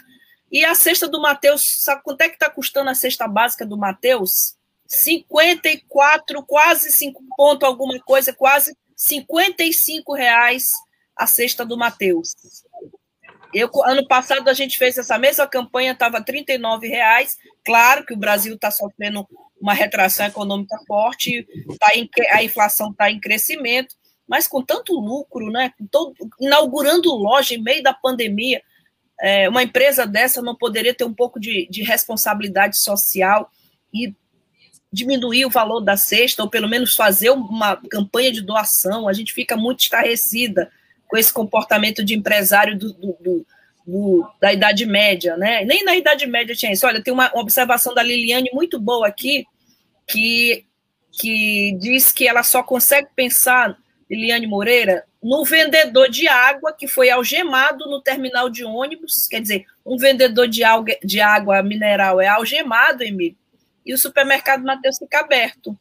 [0.50, 3.78] E a cesta do Mateus, sabe quanto é que está custando a cesta básica do
[3.78, 4.58] Mateus?
[4.87, 10.68] 54, quase 5 ponto alguma coisa, quase 55 reais
[11.16, 12.35] a cesta do Mateus.
[13.54, 16.44] Eu, ano passado a gente fez essa mesma campanha, estava R$
[16.82, 17.38] reais.
[17.64, 19.26] Claro que o Brasil está sofrendo
[19.62, 21.46] uma retração econômica forte,
[21.79, 23.94] tá em, a inflação está em crescimento,
[24.27, 25.72] mas com tanto lucro, né?
[25.88, 28.61] Todo, inaugurando loja em meio da pandemia,
[29.20, 33.48] é, uma empresa dessa não poderia ter um pouco de, de responsabilidade social
[33.94, 34.12] e
[34.92, 39.09] diminuir o valor da cesta, ou pelo menos fazer uma campanha de doação.
[39.09, 40.70] A gente fica muito estarrecida
[41.07, 43.46] com esse comportamento de empresário do, do, do,
[44.40, 45.64] da Idade Média, né?
[45.64, 46.86] Nem na Idade Média tinha isso.
[46.86, 49.44] Olha, tem uma observação da Liliane muito boa aqui,
[50.06, 50.64] que,
[51.12, 53.76] que diz que ela só consegue pensar,
[54.10, 59.26] Liliane Moreira, no vendedor de água que foi algemado no terminal de ônibus.
[59.28, 63.36] Quer dizer, um vendedor de, alga, de água mineral é algemado, Emílio,
[63.84, 65.76] e o supermercado Mateus fica aberto.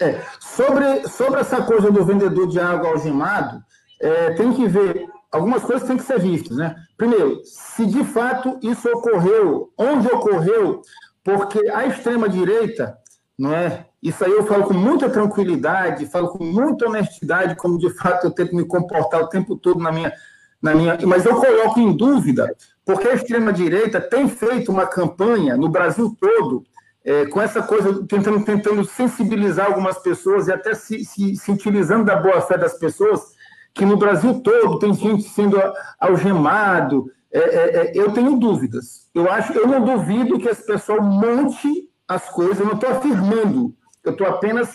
[0.00, 3.62] É, sobre, sobre essa coisa do vendedor de água algemado,
[4.00, 6.76] é, tem que ver, algumas coisas têm que ser vistas, né?
[6.96, 10.82] Primeiro, se de fato isso ocorreu, onde ocorreu,
[11.24, 12.96] porque a extrema-direita,
[13.38, 13.86] não é?
[14.02, 18.30] Isso aí eu falo com muita tranquilidade, falo com muita honestidade, como de fato eu
[18.30, 20.12] tento me comportar o tempo todo na minha.
[20.60, 25.68] Na minha mas eu coloco em dúvida, porque a extrema-direita tem feito uma campanha no
[25.68, 26.64] Brasil todo,
[27.04, 32.04] é, com essa coisa, tentando, tentando sensibilizar algumas pessoas e até se, se, se utilizando
[32.04, 33.31] da boa-fé das pessoas,
[33.74, 35.56] que no Brasil todo tem gente sendo
[35.98, 37.10] algemado.
[37.32, 39.08] É, é, é, eu tenho dúvidas.
[39.14, 42.60] Eu acho, eu não duvido que esse pessoal monte as coisas.
[42.60, 43.74] Eu não estou afirmando.
[44.04, 44.74] Eu estou apenas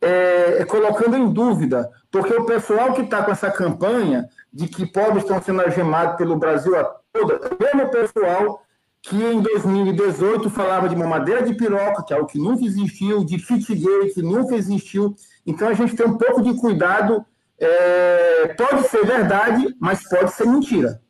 [0.00, 5.24] é, colocando em dúvida, porque o pessoal que está com essa campanha de que pobres
[5.24, 8.62] estão sendo algemados pelo Brasil a toda, é o mesmo pessoal
[9.02, 13.38] que em 2018 falava de mamadeira de piroca, que é o que nunca existiu, de
[13.38, 15.14] fit gay, que nunca existiu.
[15.46, 17.24] Então a gente tem um pouco de cuidado
[17.60, 21.00] é, pode ser verdade, mas pode ser mentira.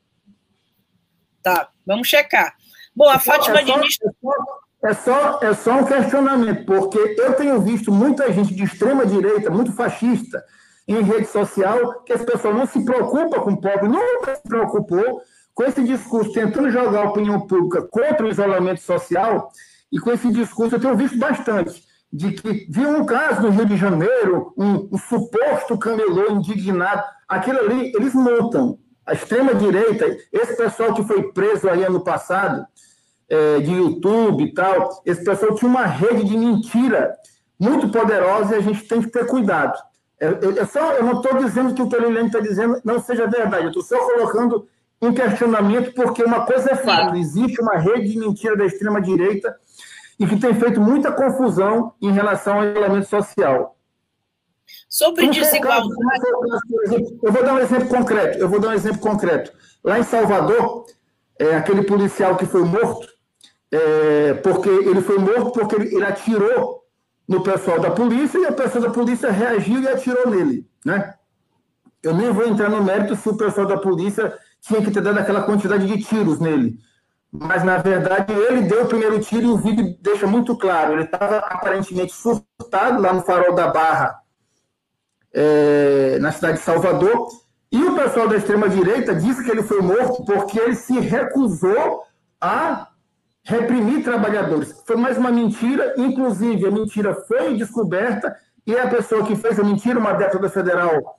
[1.42, 2.54] Tá, vamos checar.
[2.94, 3.98] Bom, a é Fátima é só, Diniz.
[4.82, 9.50] É só, é só um questionamento, porque eu tenho visto muita gente de extrema direita,
[9.50, 10.42] muito fascista,
[10.86, 15.20] em rede social, que as pessoas não se preocupam com o pobre, nunca se preocupou
[15.54, 19.50] com esse discurso, tentando jogar a opinião pública contra o isolamento social,
[19.92, 21.82] e com esse discurso eu tenho visto bastante,
[22.12, 27.58] de que viu um caso no Rio de Janeiro, um, um suposto camelô indignado, aquilo
[27.58, 28.78] ali, eles montam.
[29.06, 32.66] A extrema-direita, esse pessoal que foi preso aí ano passado,
[33.28, 37.14] é, de YouTube e tal, esse pessoal tinha uma rede de mentira
[37.58, 39.78] muito poderosa e a gente tem que ter cuidado.
[40.18, 42.80] Eu, eu, eu só, eu não estou dizendo que o que a Liliane está dizendo
[42.84, 44.66] não seja verdade, eu estou só colocando
[45.00, 49.56] em questionamento, porque uma coisa é fato: existe uma rede de mentira da extrema-direita
[50.18, 53.76] e que tem feito muita confusão em relação ao isolamento social.
[54.88, 55.88] Sobre desigualdade.
[57.22, 58.38] eu vou dar um exemplo concreto.
[58.38, 59.52] Eu vou dar um exemplo concreto.
[59.82, 60.84] Lá em Salvador,
[61.38, 63.08] é, aquele policial que foi morto,
[63.70, 66.84] é, porque ele foi morto porque ele, ele, atirou
[67.26, 71.14] no pessoal da polícia e a pessoa da polícia reagiu e atirou nele, né?
[72.02, 75.18] Eu nem vou entrar no mérito se o pessoal da polícia tinha que ter dado
[75.18, 76.78] aquela quantidade de tiros nele.
[77.30, 80.94] Mas, na verdade, ele deu o primeiro tiro e o vídeo deixa muito claro.
[80.94, 84.18] Ele estava aparentemente surtado lá no farol da Barra,
[85.32, 87.28] é, na cidade de Salvador.
[87.70, 92.02] E o pessoal da extrema-direita disse que ele foi morto porque ele se recusou
[92.40, 92.88] a
[93.44, 94.82] reprimir trabalhadores.
[94.86, 98.34] Foi mais uma mentira, inclusive a mentira foi descoberta
[98.66, 101.17] e a pessoa que fez a mentira, uma deputada federal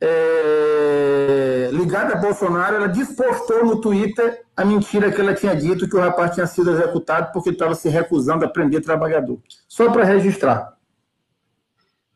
[0.00, 5.96] é, ligada a Bolsonaro, ela despostou no Twitter a mentira que ela tinha dito que
[5.96, 9.40] o rapaz tinha sido executado porque estava se recusando a prender trabalhador.
[9.68, 10.74] Só para registrar.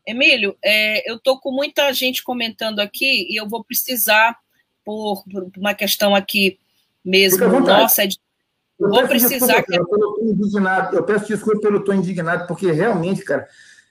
[0.05, 4.37] Emílio, é, eu estou com muita gente comentando aqui e eu vou precisar,
[4.83, 6.57] por, por uma questão aqui
[7.05, 8.19] mesmo nossa, é de,
[8.79, 9.63] vou precisar.
[9.67, 10.95] Desculpa, que...
[10.95, 13.47] eu peço desculpa pelo tom indignado, porque realmente, cara,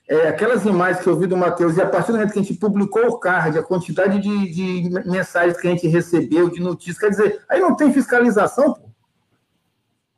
[0.08, 2.42] é, aquelas imagens que eu vi do Matheus, e a partir do momento que a
[2.42, 6.98] gente publicou o card, a quantidade de, de mensagens que a gente recebeu, de notícias,
[6.98, 8.88] quer dizer, aí não tem fiscalização, pô.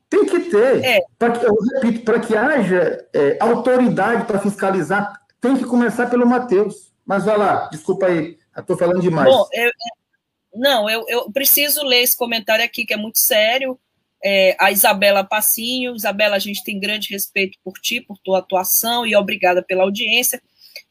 [0.08, 0.84] Tem que ter.
[0.84, 1.00] É.
[1.00, 6.92] Que, eu repito, para que haja é, autoridade para fiscalizar, tem que começar pelo Matheus.
[7.06, 9.28] Mas vai lá, desculpa aí, estou falando demais.
[9.28, 9.70] Bom, eu,
[10.54, 13.78] não, eu, eu preciso ler esse comentário aqui, que é muito sério
[14.24, 15.94] é, a Isabela Passinho.
[15.94, 20.40] Isabela, a gente tem grande respeito por ti, por tua atuação e obrigada pela audiência,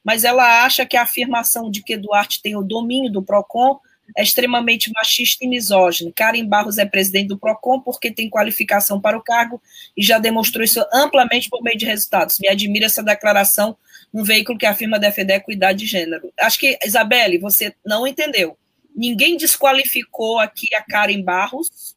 [0.03, 3.79] mas ela acha que a afirmação de que Duarte tem o domínio do PROCON
[4.17, 6.11] é extremamente machista e misógino.
[6.15, 9.61] Karen Barros é presidente do PROCON porque tem qualificação para o cargo
[9.95, 12.39] e já demonstrou isso amplamente por meio de resultados.
[12.39, 13.77] Me admira essa declaração
[14.11, 16.33] num veículo que afirma defender a equidade de gênero.
[16.39, 18.57] Acho que, Isabelle, você não entendeu.
[18.95, 21.95] Ninguém desqualificou aqui a Karen Barros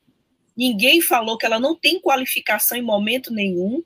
[0.57, 3.83] ninguém falou que ela não tem qualificação em momento nenhum.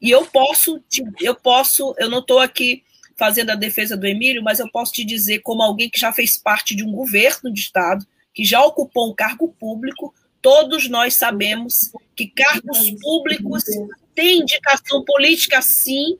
[0.00, 0.82] E eu posso,
[1.20, 2.82] eu posso, eu não estou aqui
[3.16, 6.36] fazendo a defesa do Emílio, mas eu posso te dizer, como alguém que já fez
[6.36, 11.92] parte de um governo de Estado, que já ocupou um cargo público, todos nós sabemos
[12.16, 13.62] que cargos públicos
[14.14, 16.18] têm indicação política, sim,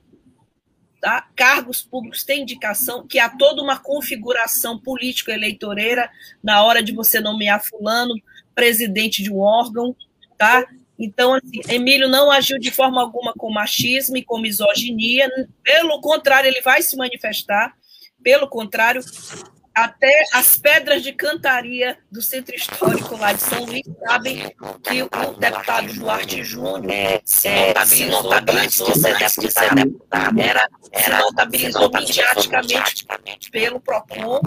[1.01, 1.29] tá?
[1.35, 6.09] cargos públicos têm indicação, que há toda uma configuração político-eleitoreira
[6.43, 8.15] na hora de você nomear fulano,
[8.55, 9.95] presidente de um órgão,
[10.37, 10.65] tá?
[10.99, 15.29] Então, assim, Emílio não agiu de forma alguma com machismo e com misoginia,
[15.63, 17.75] pelo contrário, ele vai se manifestar,
[18.23, 19.03] pelo contrário,
[19.75, 25.35] até as pedras de cantaria do centro histórico lá de São Luís sabem que o
[25.39, 27.23] deputado Duarte Júnior é,
[27.85, 33.07] se notabilizou antes de ser deputado, era, era se notabilizou mediaticamente
[33.51, 34.41] pelo PROCON,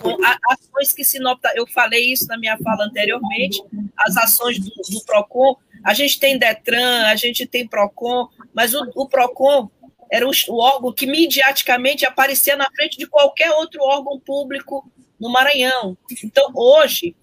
[0.00, 0.16] com
[0.50, 3.62] ações que se nota, eu falei isso na minha fala anteriormente,
[3.96, 8.90] as ações do, do PROCON, a gente tem DETRAN, a gente tem PROCON, mas o,
[8.94, 9.70] o PROCON
[10.10, 15.30] era o, o órgão que mediaticamente aparecia na frente de qualquer outro órgão público no
[15.30, 15.96] Maranhão.
[16.24, 17.14] Então, hoje,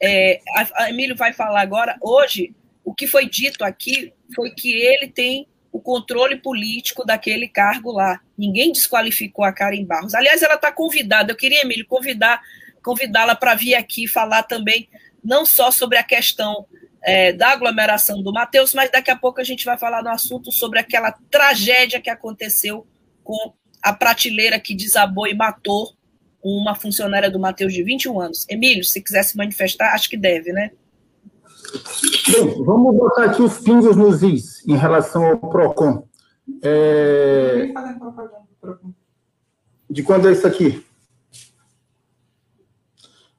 [0.00, 4.72] é, a, a Emílio vai falar agora, hoje, o que foi dito aqui foi que
[4.72, 8.20] ele tem o controle político daquele cargo lá.
[8.36, 10.14] Ninguém desqualificou a Karen Barros.
[10.14, 11.32] Aliás, ela está convidada.
[11.32, 12.40] Eu queria, Emílio, convidar
[12.82, 14.88] convidá-la para vir aqui falar também,
[15.22, 16.66] não só sobre a questão
[17.02, 20.52] é, da aglomeração do Matheus, mas daqui a pouco a gente vai falar no assunto
[20.52, 22.86] sobre aquela tragédia que aconteceu
[23.22, 25.94] com a prateleira que desabou e matou
[26.42, 28.46] uma funcionária do Matheus de 21 anos.
[28.48, 30.70] Emílio, se quiser se manifestar, acho que deve, né?
[32.32, 36.06] Bem, vamos botar aqui os pingos nos is em relação ao PROCON.
[36.62, 37.72] É...
[39.88, 40.84] De quando é isso aqui?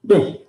[0.02, 0.44] Bem,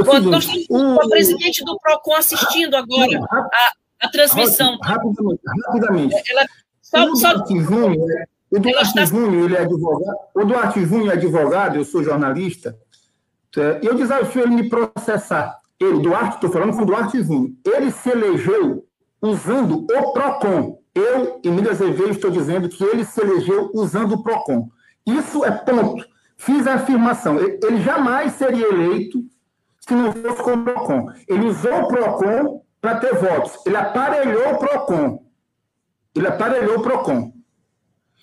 [0.00, 4.78] é nós estamos com o presidente do PROCON assistindo agora a, a transmissão.
[4.82, 6.14] Rapidamente, rapidamente.
[6.30, 6.46] Ela,
[6.82, 7.60] só, o Duarte só...
[7.60, 8.08] Júnior,
[8.50, 9.04] o Duarte está...
[9.04, 10.16] Júnior, ele é advogado.
[10.34, 12.76] O Duarte Júnior é advogado, eu sou jornalista.
[13.56, 15.58] É, eu desafio ele me processar.
[15.80, 17.52] Ele, Duarte, estou falando com o Duarte Júnior.
[17.64, 18.86] Ele se elegeu
[19.20, 20.78] usando o PROCON.
[20.94, 24.68] Eu, Emília Azevedo, estou dizendo que ele se elegeu usando o PROCON.
[25.06, 26.04] Isso é ponto.
[26.36, 27.38] Fiz a afirmação.
[27.38, 29.24] Ele jamais seria eleito
[29.86, 31.12] se não fosse com o PROCON.
[31.28, 33.64] Ele usou o PROCON para ter votos.
[33.64, 35.26] Ele aparelhou o PROCON.
[36.14, 37.32] Ele aparelhou o PROCON.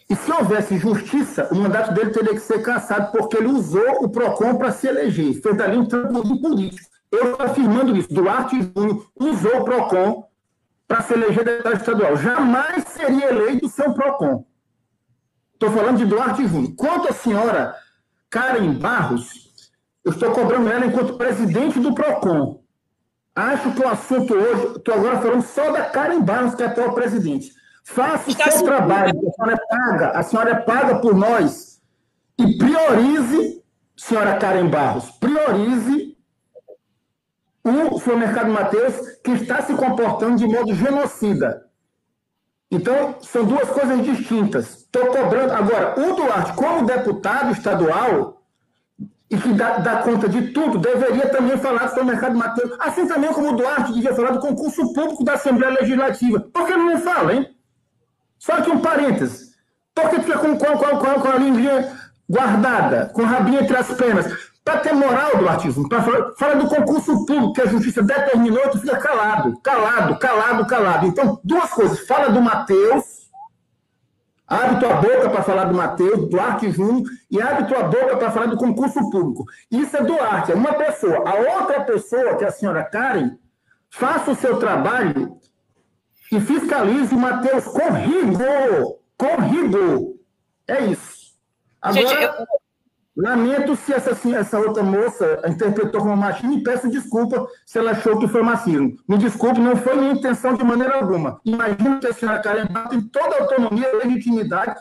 [0.10, 4.10] E se houvesse justiça, o mandato dele teria que ser cassado, porque ele usou o
[4.10, 5.42] PROCON para se eleger.
[5.42, 6.90] Fez ali um trampolim político.
[7.12, 8.14] Eu estou afirmando isso.
[8.14, 10.28] Duarte Júnior usou o PROCON
[10.88, 12.18] para se eleger deputado estadual.
[12.18, 14.46] Jamais seria eleito sem o PROCON.
[15.54, 16.74] Estou falando de Duarte Júnior.
[16.76, 17.76] Quanto à senhora
[18.30, 19.43] Karen Barros,
[20.04, 22.62] eu estou cobrando ela enquanto presidente do PROCON.
[23.36, 26.94] Acho que o assunto hoje, estou agora falando só da Karen Barros, que é atual
[26.94, 27.52] presidente.
[27.84, 31.82] Faça o seu trabalho, a senhora é paga, a senhora é paga por nós.
[32.38, 33.64] E priorize,
[33.96, 36.16] senhora Karen Barros, priorize
[37.64, 41.66] o supermercado Mateus, que está se comportando de modo genocida.
[42.70, 44.78] Então, são duas coisas distintas.
[44.78, 45.54] Estou cobrando.
[45.54, 48.43] Agora, o Duarte, como deputado estadual,
[49.34, 52.72] e que dá, dá, conta de tudo, deveria também falar do supermercado Mateus.
[52.80, 56.40] Assim também como o Duarte devia falar do concurso público da Assembleia Legislativa.
[56.40, 57.48] Por que não fala, hein?
[58.38, 59.54] Só aqui um parênteses.
[59.96, 61.92] Por que fica com, com, com, com a linguinha
[62.30, 64.32] guardada, com o rabinho entre as pernas?
[64.64, 68.70] Para ter moral do artismo, para falar, falar, do concurso público que a justiça determinou,
[68.70, 71.08] tu fica calado, calado, calado, calado.
[71.08, 72.06] Então, duas coisas.
[72.06, 73.23] Fala do Mateus,
[74.48, 78.46] abre tua boca para falar do Mateus, Duarte Júnior, e abre tua boca para falar
[78.48, 79.46] do concurso público.
[79.72, 81.28] Isso é Duarte, é uma pessoa.
[81.28, 83.38] A outra pessoa, que é a senhora Karen,
[83.90, 85.38] faça o seu trabalho
[86.32, 89.00] e fiscalize o Mateus com rigor.
[89.18, 90.14] Com rigor.
[90.68, 91.34] É isso.
[91.82, 92.32] Agora, Gente, eu...
[93.16, 98.18] Lamento se essa, essa outra moça interpretou como machismo e peço desculpa se ela achou
[98.18, 98.98] que foi machismo.
[99.08, 101.40] Me desculpe, não foi minha intenção de maneira alguma.
[101.46, 104.76] Imagino que a senhora Karen tem toda a autonomia e legitimidade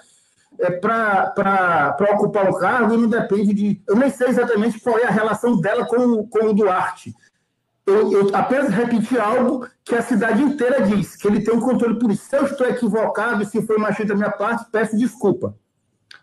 [0.59, 3.83] é, para ocupar um cargo e não depende de.
[3.87, 7.14] Eu nem sei exatamente qual é a relação dela com, com o Duarte.
[7.85, 11.99] Eu, eu, apenas repeti algo que a cidade inteira diz, que ele tem um controle
[11.99, 12.25] por isso.
[12.25, 15.55] Se eu estou equivocado se foi machista da minha parte, peço desculpa.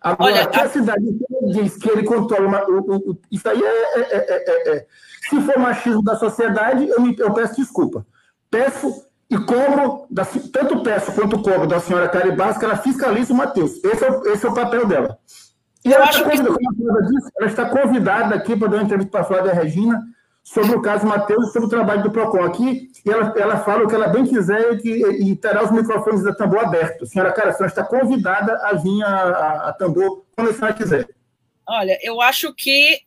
[0.02, 0.64] Agora, Olha, a...
[0.64, 1.20] a cidade
[1.52, 4.86] diz que ele controla o, o, o, isso aí é, é, é, é,
[5.30, 8.06] Se for machismo da sociedade, eu, me, eu peço desculpa.
[8.50, 13.36] Peço e cobro, da, tanto peço quanto cobro da senhora Caribas que ela fiscalize o
[13.36, 13.84] Matheus.
[13.84, 15.18] Esse é, esse é o papel dela.
[15.86, 16.40] E ela, está que...
[16.40, 20.02] ela está convidada aqui para dar uma entrevista para a Flávia Regina
[20.44, 23.84] sobre o caso Matheus e sobre o trabalho do PROCON aqui, e ela, ela fala
[23.84, 27.10] o que ela bem quiser e, que, e terá os microfones da Tambor abertos.
[27.10, 30.74] Senhora Cara, a senhora está convidada a vir a, a, a Tambor quando a senhora
[30.74, 31.08] quiser.
[31.68, 33.02] Olha, eu acho que,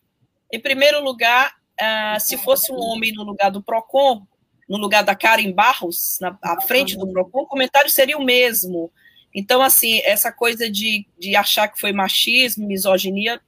[0.53, 4.27] em primeiro lugar, uh, se fosse um homem no lugar do PROCON,
[4.69, 8.91] no lugar da Karen Barros, na à frente do PROCON, o comentário seria o mesmo.
[9.35, 13.41] Então, assim, essa coisa de, de achar que foi machismo, misoginia,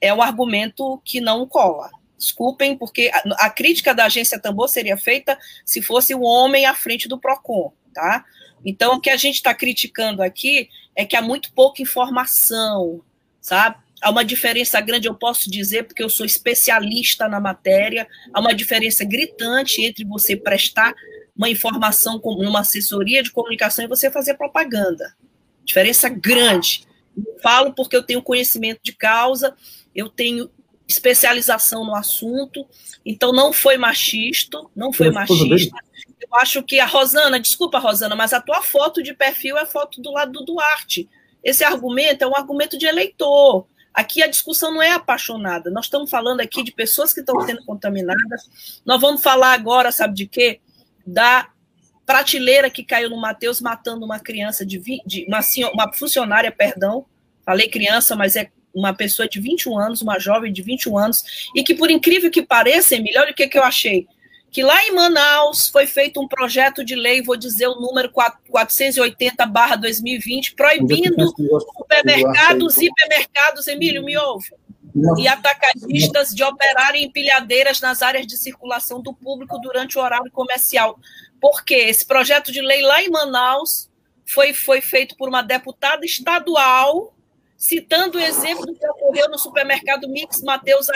[0.00, 1.90] é um argumento que não cola.
[2.18, 6.74] Desculpem, porque a, a, crítica da agência Tambor seria feita se fosse o homem à
[6.74, 8.24] frente do PROCON, tá?
[8.64, 13.00] Então, o que a gente está criticando aqui é que há muito pouca informação,
[13.40, 13.76] sabe?
[14.02, 18.54] Há uma diferença grande, eu posso dizer, porque eu sou especialista na matéria, há uma
[18.54, 20.94] diferença gritante entre você prestar
[21.36, 25.14] uma informação numa assessoria de comunicação e você fazer propaganda.
[25.64, 26.84] Diferença grande.
[27.40, 29.54] Falo porque eu tenho conhecimento de causa,
[29.94, 30.50] eu tenho
[30.88, 32.66] especialização no assunto,
[33.04, 35.76] então não foi machista, não foi machista.
[36.20, 40.00] Eu acho que a Rosana, desculpa, Rosana, mas a tua foto de perfil é foto
[40.00, 41.08] do lado do Duarte.
[41.44, 43.66] Esse argumento é um argumento de eleitor.
[43.92, 45.70] Aqui a discussão não é apaixonada.
[45.70, 48.80] Nós estamos falando aqui de pessoas que estão sendo contaminadas.
[48.84, 50.60] Nós vamos falar agora, sabe de quê?
[51.06, 51.50] Da
[52.06, 55.40] prateleira que caiu no Mateus matando uma criança de, de uma,
[55.72, 57.04] uma funcionária, perdão.
[57.44, 61.62] Falei criança, mas é uma pessoa de 21 anos, uma jovem de 21 anos, e
[61.62, 64.06] que, por incrível que pareça, Emília, olha o que, que eu achei.
[64.50, 70.54] Que lá em Manaus foi feito um projeto de lei, vou dizer o número 480-2020,
[70.56, 71.34] proibindo
[71.76, 74.48] supermercados, hipermercados, Emílio, me ouve?
[75.18, 80.98] E atacadistas de operarem empilhadeiras nas áreas de circulação do público durante o horário comercial.
[81.40, 81.74] Por quê?
[81.74, 83.90] Esse projeto de lei lá em Manaus
[84.26, 87.14] foi, foi feito por uma deputada estadual
[87.58, 90.86] citando o exemplo do que ocorreu no supermercado Mix Mateus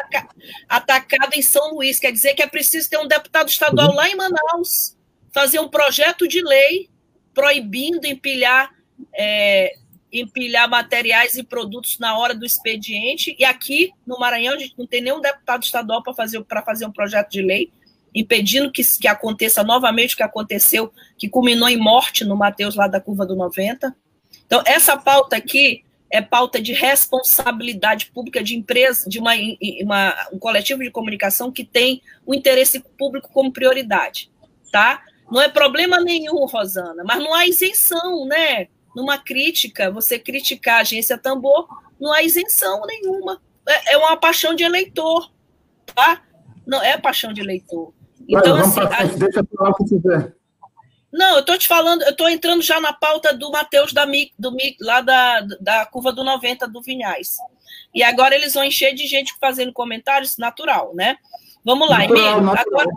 [0.68, 1.98] Atacado em São Luís.
[1.98, 4.96] Quer dizer que é preciso ter um deputado estadual lá em Manaus
[5.32, 6.88] fazer um projeto de lei
[7.34, 8.70] proibindo empilhar,
[9.12, 9.74] é,
[10.12, 13.34] empilhar materiais e produtos na hora do expediente.
[13.36, 16.92] E aqui no Maranhão a gente não tem nenhum deputado estadual para fazer, fazer um
[16.92, 17.72] projeto de lei
[18.14, 22.86] impedindo que, que aconteça novamente o que aconteceu, que culminou em morte no Mateus lá
[22.86, 23.96] da curva do 90.
[24.46, 25.82] Então, essa pauta aqui
[26.12, 29.32] é pauta de responsabilidade pública de empresa, de uma,
[29.82, 34.30] uma, um coletivo de comunicação que tem o interesse público como prioridade,
[34.70, 35.02] tá?
[35.30, 38.68] Não é problema nenhum, Rosana, mas não há isenção, né?
[38.94, 41.66] Numa crítica, você criticar a agência Tambor,
[41.98, 43.40] não há isenção nenhuma.
[43.66, 45.32] É, é uma paixão de eleitor,
[45.86, 46.22] tá?
[46.66, 47.94] Não é paixão de eleitor.
[48.28, 49.04] Então, Vai, assim, a...
[49.16, 50.34] deixa eu falar o que quiser.
[51.12, 54.32] Não, eu estou te falando, eu estou entrando já na pauta do Matheus da MIC,
[54.38, 57.36] do lá da, da curva do 90 do Vinhais.
[57.94, 61.18] E agora eles vão encher de gente fazendo comentários, natural, né?
[61.62, 62.40] Vamos lá, natural, Emílio.
[62.40, 62.80] Natural.
[62.80, 62.96] Agora,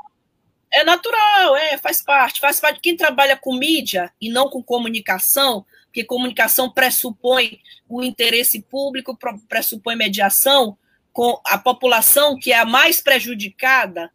[0.72, 2.40] é natural, é, faz parte.
[2.40, 2.80] Faz parte.
[2.82, 9.96] Quem trabalha com mídia e não com comunicação, porque comunicação pressupõe o interesse público, pressupõe
[9.96, 10.78] mediação
[11.14, 14.12] com a população que é a mais prejudicada,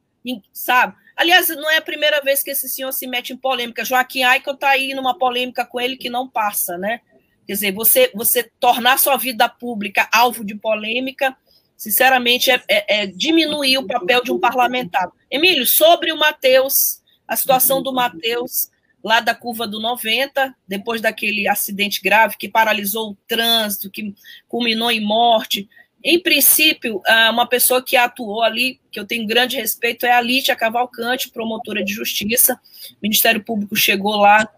[0.53, 0.95] sabe?
[1.21, 3.85] Aliás, não é a primeira vez que esse senhor se mete em polêmica.
[3.85, 7.03] Joaquim Aico está aí numa polêmica com ele que não passa, né?
[7.47, 11.37] Quer dizer, você, você tornar sua vida pública alvo de polêmica,
[11.77, 15.11] sinceramente, é, é, é diminuir o papel de um parlamentar.
[15.31, 18.71] Emílio, sobre o Matheus, a situação do Matheus
[19.05, 24.15] lá da curva do 90, depois daquele acidente grave que paralisou o trânsito, que
[24.49, 25.69] culminou em morte.
[26.03, 30.21] Em princípio, ah, uma pessoa que atuou ali, que eu tenho grande respeito, é a
[30.21, 32.59] Lítia Cavalcante, promotora de justiça.
[32.93, 34.49] O Ministério Público chegou lá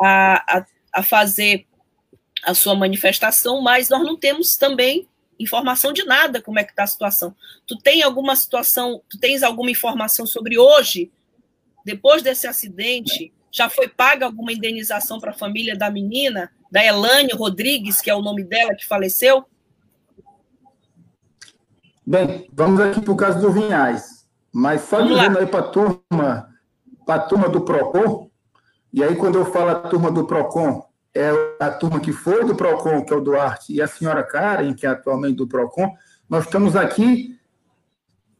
[0.00, 1.66] a, a, a fazer
[2.42, 5.06] a sua manifestação, mas nós não temos também
[5.38, 7.34] informação de nada como é que está a situação.
[7.66, 11.10] Tu tem alguma situação, tu tens alguma informação sobre hoje,
[11.84, 17.32] depois desse acidente, já foi paga alguma indenização para a família da menina, da Elane
[17.32, 19.46] Rodrigues, que é o nome dela, que faleceu?
[22.10, 24.26] Bem, vamos aqui para o caso do Vinhais.
[24.52, 25.40] Mas só vamos dizendo lá.
[25.42, 26.48] aí para a turma,
[27.06, 28.28] para a turma do PROCON,
[28.92, 30.84] e aí quando eu falo a turma do PROCON,
[31.14, 31.30] é
[31.60, 34.84] a turma que foi do PROCON, que é o Duarte, e a senhora Karen, que
[34.84, 35.88] é atualmente do PROCON,
[36.28, 37.38] nós estamos aqui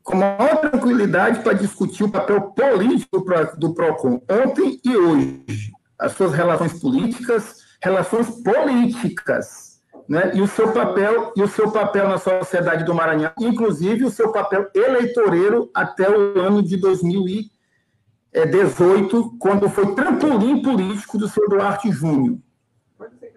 [0.02, 3.24] com maior tranquilidade para discutir o papel político
[3.56, 5.44] do PROCON, ontem e hoje.
[5.96, 9.69] As suas relações políticas, relações políticas
[10.10, 10.32] né?
[10.34, 14.32] e o seu papel e o seu papel na sociedade do Maranhão, inclusive o seu
[14.32, 22.38] papel eleitoreiro até o ano de 2018, quando foi trampolim político do seu Duarte Júnior.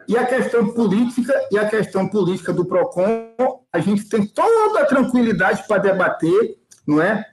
[0.07, 3.35] E a questão política e a questão política do Procon,
[3.71, 6.57] a gente tem toda a tranquilidade para debater,
[6.87, 7.23] não é?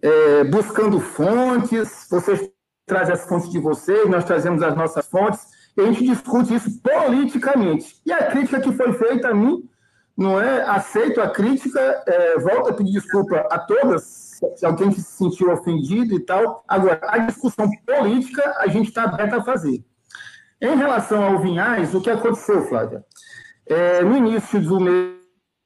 [0.00, 0.44] é?
[0.44, 2.48] Buscando fontes, vocês
[2.86, 8.00] trazem as fontes de vocês, nós trazemos as nossas fontes a gente discute isso politicamente.
[8.04, 9.68] E a crítica que foi feita a mim,
[10.16, 10.62] não é?
[10.62, 16.14] Aceito a crítica, é, volto a pedir desculpa a todas, se alguém se sentiu ofendido
[16.14, 16.64] e tal.
[16.66, 19.84] Agora, a discussão política a gente está aberto a fazer.
[20.60, 23.04] Em relação ao Vinhais, o que aconteceu, Flávia?
[23.66, 25.16] É, no início do mês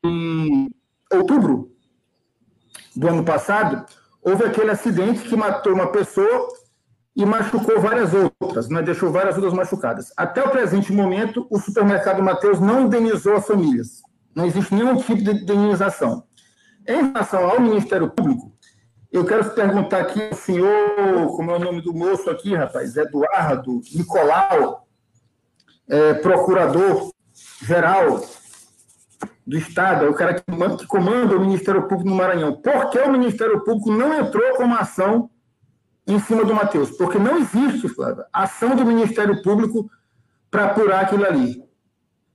[0.04, 0.70] de
[1.12, 1.70] outubro
[2.96, 3.86] do ano passado,
[4.20, 6.48] houve aquele acidente que matou uma pessoa
[7.16, 8.82] e machucou várias outras, né?
[8.82, 10.12] deixou várias outras machucadas.
[10.16, 14.00] Até o presente momento, o supermercado Mateus não indenizou as famílias.
[14.34, 16.24] Não existe nenhum tipo de indenização.
[16.86, 18.52] Em relação ao Ministério Público,
[19.12, 23.80] eu quero perguntar aqui ao senhor, como é o nome do moço aqui, rapaz, Eduardo
[23.92, 24.86] Nicolau,
[25.88, 28.20] é, procurador-geral
[29.44, 30.44] do Estado, é o cara que,
[30.86, 32.54] comanda o Ministério Público no Maranhão.
[32.54, 35.28] Por que o Ministério Público não entrou com uma ação
[36.12, 39.90] em cima do Matheus, porque não existe, Flávia, ação do Ministério Público
[40.50, 41.62] para apurar aquilo ali.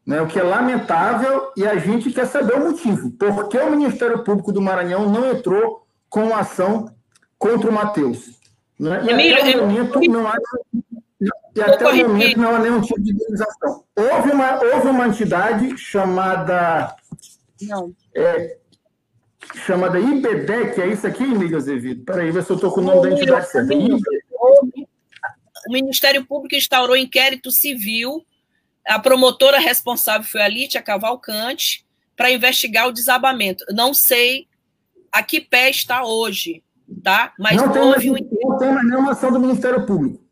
[0.05, 0.21] Né?
[0.21, 3.11] O que é lamentável e a gente quer saber o motivo.
[3.11, 6.93] Por que o Ministério Público do Maranhão não entrou com ação
[7.37, 8.39] contra o Matheus?
[8.79, 9.03] Né?
[9.05, 10.11] E Emílio, até o momento eu...
[10.11, 10.37] não há,
[11.55, 13.83] e até o momento não há nenhum tipo de indenização.
[13.95, 16.95] Houve uma, houve uma entidade chamada.
[17.61, 17.93] Não.
[18.13, 18.57] É,
[19.53, 22.03] chamada IBDEC, é isso aqui, Amiga Azevedo?
[22.03, 23.73] Peraí, ver se eu estou com o nome o da entidade certa.
[25.67, 28.25] O Ministério Público instaurou inquérito civil,
[28.85, 31.85] a promotora responsável foi a Lítia Cavalcante,
[32.15, 33.65] para investigar o desabamento.
[33.69, 34.47] Não sei
[35.11, 36.63] a que pé está hoje,
[37.03, 37.33] tá?
[37.37, 38.49] Mas não houve tem, um...
[38.49, 40.23] Não tem mais nenhuma ação do Ministério Público.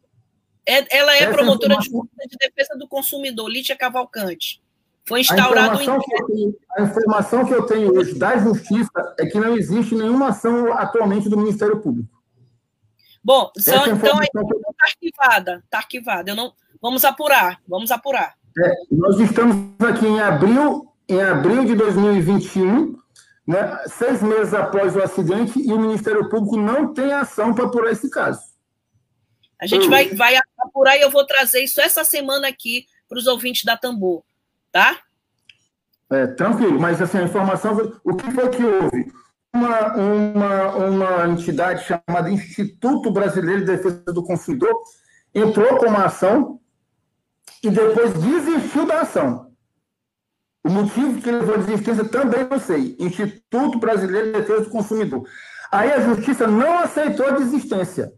[0.66, 4.63] É, ela é Essa promotora de, de defesa do consumidor, Lítia Cavalcante.
[5.06, 6.00] Foi instaurado a informação, um...
[6.00, 10.30] que tenho, a informação que eu tenho hoje da Justiça é que não existe nenhuma
[10.30, 12.10] ação atualmente do Ministério Público.
[13.24, 16.32] Bom, só, então está arquivada, está arquivada.
[16.32, 18.36] Eu não, vamos apurar, vamos apurar.
[18.58, 22.98] É, nós estamos aqui em abril, em abril de 2021,
[23.48, 27.92] né, seis meses após o acidente, e o Ministério Público não tem ação para apurar
[27.92, 28.42] esse caso.
[29.60, 29.90] A gente eu...
[29.90, 33.78] vai, vai apurar e eu vou trazer isso essa semana aqui para os ouvintes da
[33.78, 34.24] Tambor,
[34.74, 34.98] tá?
[36.12, 39.14] É, tranquilo, mas assim, a informação, o que foi que houve?
[39.54, 44.74] Uma, uma, uma entidade chamada Instituto Brasileiro de Defesa do Consumidor
[45.34, 46.60] entrou com uma ação
[47.64, 49.52] e depois desistiu da ação.
[50.66, 52.96] O motivo que levou à desistência também não sei.
[53.00, 55.24] Instituto Brasileiro de Defesa do Consumidor.
[55.72, 58.12] Aí a justiça não aceitou a desistência.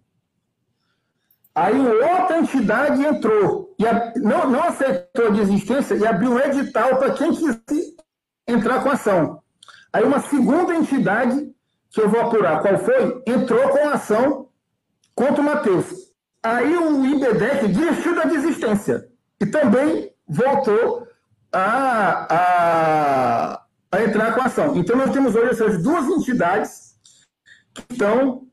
[1.56, 6.98] Aí outra entidade entrou e a, não, não aceitou a desistência e abriu um edital
[6.98, 7.96] para quem quisesse
[8.46, 9.42] entrar com ação.
[9.94, 11.50] Aí uma segunda entidade,
[11.90, 14.50] que eu vou apurar qual foi, entrou com ação
[15.16, 16.14] contra o Matheus.
[16.44, 19.08] Aí o IBDEC desistiu da desistência
[19.40, 21.08] e também voltou
[21.54, 24.76] a, a, a entrar com ação.
[24.76, 26.96] Então nós temos hoje essas duas entidades
[27.74, 28.46] que estão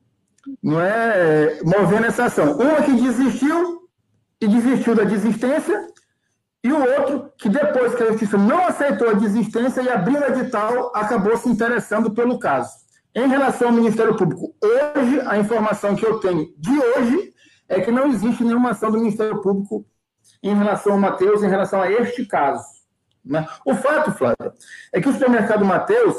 [0.61, 2.57] não é, movendo essa ação.
[2.57, 3.83] Uma que desistiu
[4.41, 5.87] e desistiu da desistência,
[6.63, 10.25] e o outro que depois que a justiça não aceitou a desistência e abriu o
[10.25, 12.71] edital, acabou se interessando pelo caso.
[13.15, 17.33] Em relação ao Ministério Público, hoje, a informação que eu tenho de hoje
[17.69, 19.85] é que não existe nenhuma ação do Ministério Público
[20.41, 22.63] em relação ao Matheus, em relação a este caso.
[23.23, 23.45] Né?
[23.65, 24.53] O fato, Flávio,
[24.91, 26.15] é que o supermercado Matheus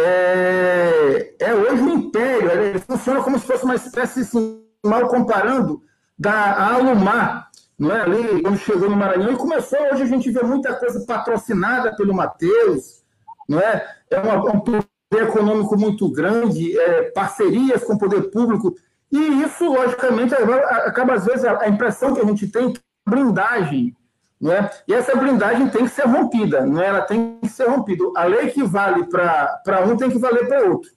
[0.00, 5.82] é, é hoje um império, ele funciona como se fosse uma espécie, assim, mal comparando,
[6.18, 8.00] da Alumar, não é?
[8.00, 12.14] Ali, quando chegou no Maranhão, e começou, hoje a gente vê muita coisa patrocinada pelo
[12.14, 13.02] Matheus,
[13.48, 13.86] não é?
[14.10, 18.74] É uma, um poder econômico muito grande, é, parcerias com o poder público,
[19.10, 23.96] e isso, logicamente, acaba, às vezes, a impressão que a gente tem que a blindagem
[24.40, 24.70] não é?
[24.86, 26.86] E essa blindagem tem que ser rompida, não é?
[26.86, 28.04] ela tem que ser rompida.
[28.16, 30.90] A lei que vale para um tem que valer para outro.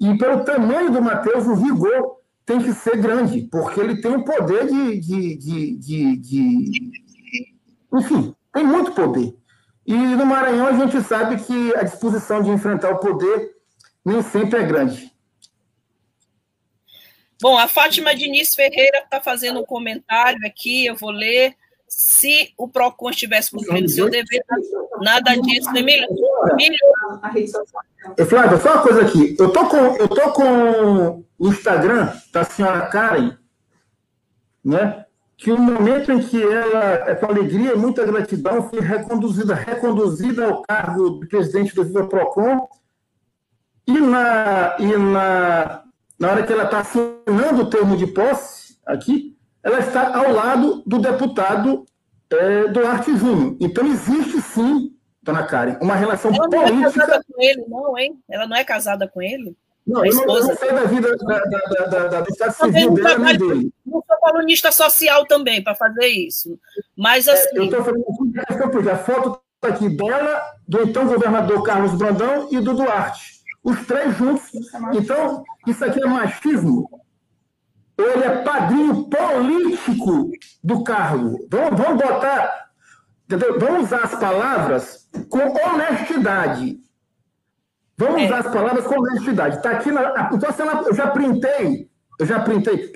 [0.00, 4.24] E pelo tamanho do Mateus, o vigor tem que ser grande, porque ele tem o
[4.24, 6.92] poder de, de, de, de, de...
[7.92, 9.34] Enfim, tem muito poder.
[9.86, 13.54] E no Maranhão a gente sabe que a disposição de enfrentar o poder
[14.04, 15.12] nem sempre é grande.
[17.40, 21.54] Bom, a Fátima Diniz Ferreira está fazendo um comentário aqui, eu vou ler
[21.96, 24.42] se o PROCON estivesse cumprindo seu dever,
[25.00, 26.08] nada disso, né, Emílio?
[28.26, 29.36] Flávia, só uma coisa aqui.
[29.38, 33.36] Eu tô com, eu tô com o Instagram da senhora Karen,
[34.64, 35.04] né?
[35.36, 40.46] Que o momento em que ela, é com alegria e muita gratidão, foi reconduzida, reconduzida
[40.46, 42.68] ao cargo de presidente do Viva Procon,
[43.86, 45.84] e na, e na,
[46.18, 50.82] na hora que ela está assinando o termo de posse aqui, ela está ao lado
[50.86, 51.86] do deputado
[52.30, 53.56] é, Duarte Júnior.
[53.58, 56.66] Então, existe sim, dona Karen, uma relação ela política.
[56.68, 58.18] Ela não é casada com ele, não, hein?
[58.28, 59.56] Ela não é casada com ele?
[59.86, 62.94] Não, eu não, eu não sei da vida da, da, da, da do Estado Civil
[62.94, 63.72] dela nem dele.
[63.84, 66.58] Não sou colunista social também para fazer isso.
[66.96, 67.56] Mas assim.
[67.56, 72.60] É, eu estou falando a foto está aqui dela, do então governador Carlos Brandão e
[72.60, 73.34] do Duarte.
[73.62, 74.50] Os três juntos.
[74.94, 76.88] Então, isso aqui é machismo
[77.96, 80.30] ele é padrinho político
[80.62, 81.46] do cargo.
[81.50, 82.68] Vamos, vamos botar,
[83.24, 83.58] entendeu?
[83.58, 86.80] vamos usar as palavras com honestidade.
[87.96, 88.24] Vamos é.
[88.26, 89.56] usar as palavras com honestidade.
[89.56, 90.30] Está aqui na.
[90.32, 91.88] Então, assim, eu já printei,
[92.18, 92.92] eu já printei,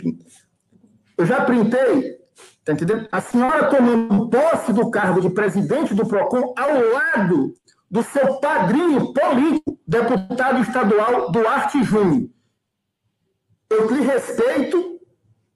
[1.16, 2.18] eu já printei,
[2.64, 3.08] tá entendendo?
[3.12, 7.54] A senhora tomando posse do cargo de presidente do PROCON ao lado
[7.88, 12.28] do seu padrinho político, deputado estadual Duarte Júnior.
[13.70, 15.00] Eu lhe respeito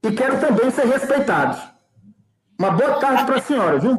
[0.03, 1.59] e quero também ser respeitado.
[2.59, 3.97] Uma boa tarde para a senhora, viu?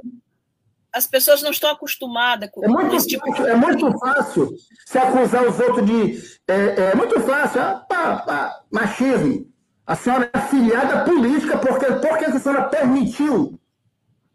[0.94, 3.42] As pessoas não estão acostumadas com é muito esse tipo de...
[3.42, 4.54] É muito fácil
[4.86, 6.22] se acusar os outros de.
[6.48, 9.52] É, é muito fácil, é, pá, pá, machismo.
[9.88, 13.60] A senhora é afiliada política, porque por que a senhora permitiu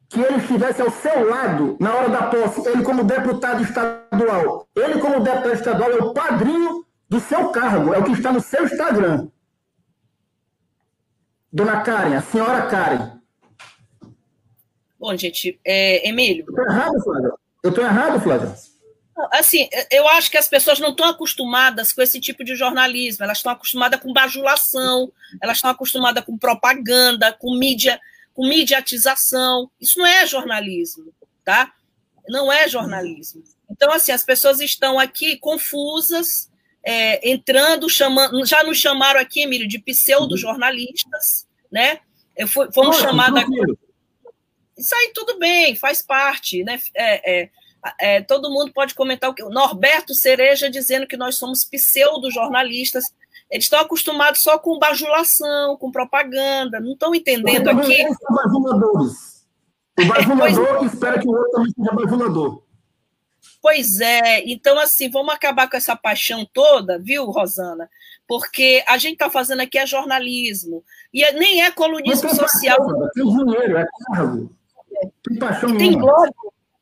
[0.08, 4.66] que ele estivesse ao seu lado na hora da posse, ele como deputado estadual?
[4.74, 8.40] Ele, como deputado estadual, é o padrinho do seu cargo, é o que está no
[8.40, 9.28] seu Instagram.
[11.52, 13.18] Dona Karen, a senhora Karen.
[14.98, 16.44] Bom, gente, é, Emílio.
[16.46, 17.38] Eu estou errado, Flávio?
[17.62, 18.54] Eu estou errado, Flávio?
[19.32, 23.38] Assim, eu acho que as pessoas não estão acostumadas com esse tipo de jornalismo, elas
[23.38, 28.00] estão acostumadas com bajulação, elas estão acostumadas com propaganda, com mídia,
[28.32, 29.68] com mediatização.
[29.80, 31.12] Isso não é jornalismo,
[31.44, 31.72] tá?
[32.28, 33.42] não é jornalismo.
[33.70, 36.50] Então, assim, as pessoas estão aqui confusas,
[36.90, 42.00] é, entrando, chamando, já nos chamaram aqui, Emílio, de pseudo-jornalistas, né?
[42.34, 43.42] Eu fui, fomos chamados.
[44.74, 46.80] Isso aí tudo bem, faz parte, né?
[46.96, 47.50] É, é,
[48.00, 49.42] é, todo mundo pode comentar o que.
[49.42, 53.04] Norberto Cereja dizendo que nós somos pseudo-jornalistas.
[53.50, 58.02] Eles estão acostumados só com bajulação, com propaganda, não estão entendendo aqui.
[58.30, 59.44] Bajuladores.
[60.00, 62.62] O bajulador espera que o outro também seja bajulador.
[63.60, 67.90] Pois é, então assim, vamos acabar com essa paixão toda, viu, Rosana?
[68.26, 72.76] Porque a gente está fazendo aqui é jornalismo, e é, nem é colunismo social.
[72.78, 74.56] Paixão, tem dinheiro, é cargo.
[75.22, 76.30] Tem paixão tem blog,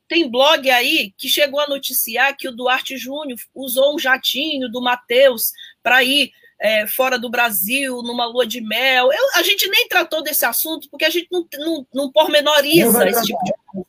[0.07, 4.81] tem blog aí que chegou a noticiar que o Duarte Júnior usou um jatinho do
[4.81, 5.51] Matheus
[5.81, 9.11] para ir é, fora do Brasil, numa lua de mel.
[9.11, 13.23] Eu, a gente nem tratou desse assunto, porque a gente não, não, não pormenoriza esse
[13.23, 13.87] tipo de coisa.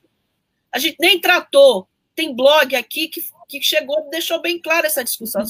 [0.72, 1.88] A gente nem tratou.
[2.18, 5.40] Tem blog aqui que, que chegou e deixou bem clara essa discussão.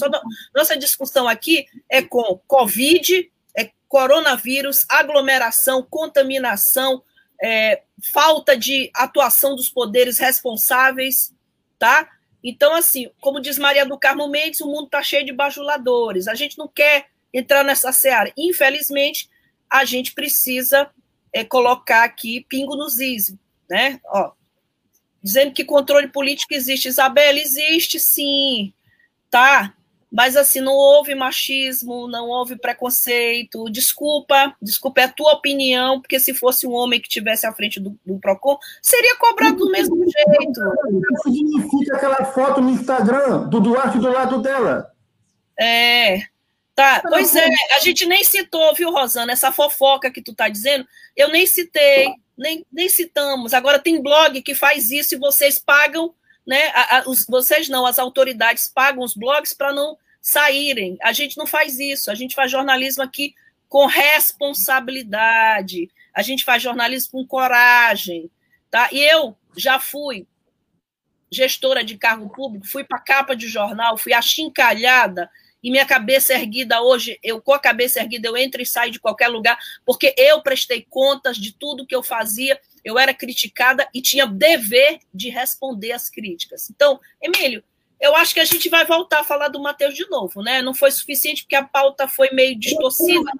[0.54, 7.02] Nossa discussão aqui é com Covid, é coronavírus, aglomeração, contaminação,
[7.42, 11.34] é, falta de atuação dos poderes responsáveis,
[11.78, 12.06] tá?
[12.44, 16.28] Então, assim, como diz Maria do Carmo Mendes, o mundo está cheio de bajuladores.
[16.28, 18.30] A gente não quer entrar nessa seara.
[18.36, 19.30] Infelizmente,
[19.70, 20.90] a gente precisa
[21.32, 23.34] é, colocar aqui pingo nos is,
[23.70, 23.98] né?
[24.04, 24.32] Ó,
[25.22, 26.88] dizendo que controle político existe.
[26.88, 28.72] Isabela, existe sim,
[29.30, 29.74] tá?
[30.10, 33.68] Mas assim, não houve machismo, não houve preconceito.
[33.70, 37.78] Desculpa, desculpa, é a tua opinião, porque se fosse um homem que tivesse à frente
[37.78, 40.60] do, do PROCON, seria cobrado do mesmo jeito.
[40.60, 44.90] O que significa aquela foto no Instagram do Duarte do lado dela?
[45.60, 46.22] É.
[46.78, 50.86] Tá, pois é, a gente nem citou, viu, Rosana, essa fofoca que tu tá dizendo,
[51.16, 53.52] eu nem citei, nem, nem citamos.
[53.52, 56.14] Agora tem blog que faz isso e vocês pagam
[56.46, 56.68] né?
[56.68, 60.96] A, a, os, vocês não, as autoridades pagam os blogs para não saírem.
[61.02, 62.10] A gente não faz isso.
[62.10, 63.34] A gente faz jornalismo aqui
[63.68, 65.90] com responsabilidade.
[66.14, 68.30] A gente faz jornalismo com coragem,
[68.70, 68.88] tá?
[68.92, 70.26] E eu já fui
[71.30, 75.30] gestora de cargo público, fui para capa de jornal, fui achincalhada
[75.62, 79.00] e minha cabeça erguida hoje, eu com a cabeça erguida, eu entro e saio de
[79.00, 84.00] qualquer lugar, porque eu prestei contas de tudo que eu fazia eu era criticada e
[84.00, 86.70] tinha dever de responder às críticas.
[86.70, 87.62] Então, Emílio,
[88.00, 90.62] eu acho que a gente vai voltar a falar do Matheus de novo, né?
[90.62, 93.30] Não foi suficiente porque a pauta foi meio distorcida.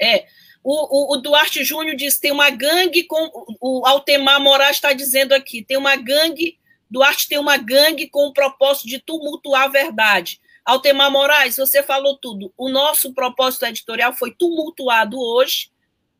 [0.00, 0.26] É.
[0.64, 3.30] O, o, o, Duarte Júnior diz tem uma gangue com.
[3.60, 6.58] O Altemar Moraes está dizendo aqui: tem uma gangue.
[6.90, 10.40] Duarte tem uma gangue com o propósito de tumultuar a verdade.
[10.64, 12.52] Altemar Moraes, você falou tudo.
[12.56, 15.70] O nosso propósito editorial foi tumultuado hoje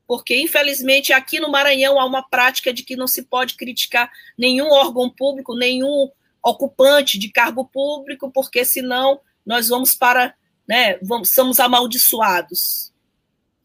[0.07, 4.71] porque infelizmente aqui no Maranhão há uma prática de que não se pode criticar nenhum
[4.71, 6.11] órgão público, nenhum
[6.43, 10.35] ocupante de cargo público, porque senão nós vamos para,
[10.69, 12.93] né, vamos, somos amaldiçoados.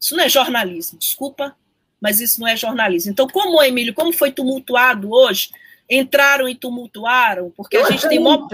[0.00, 1.56] Isso não é jornalismo, desculpa,
[2.00, 3.12] mas isso não é jornalismo.
[3.12, 5.50] Então, como, Emílio, como foi tumultuado hoje,
[5.92, 8.18] entraram e tumultuaram, porque eu a gente tem...
[8.18, 8.48] Mó...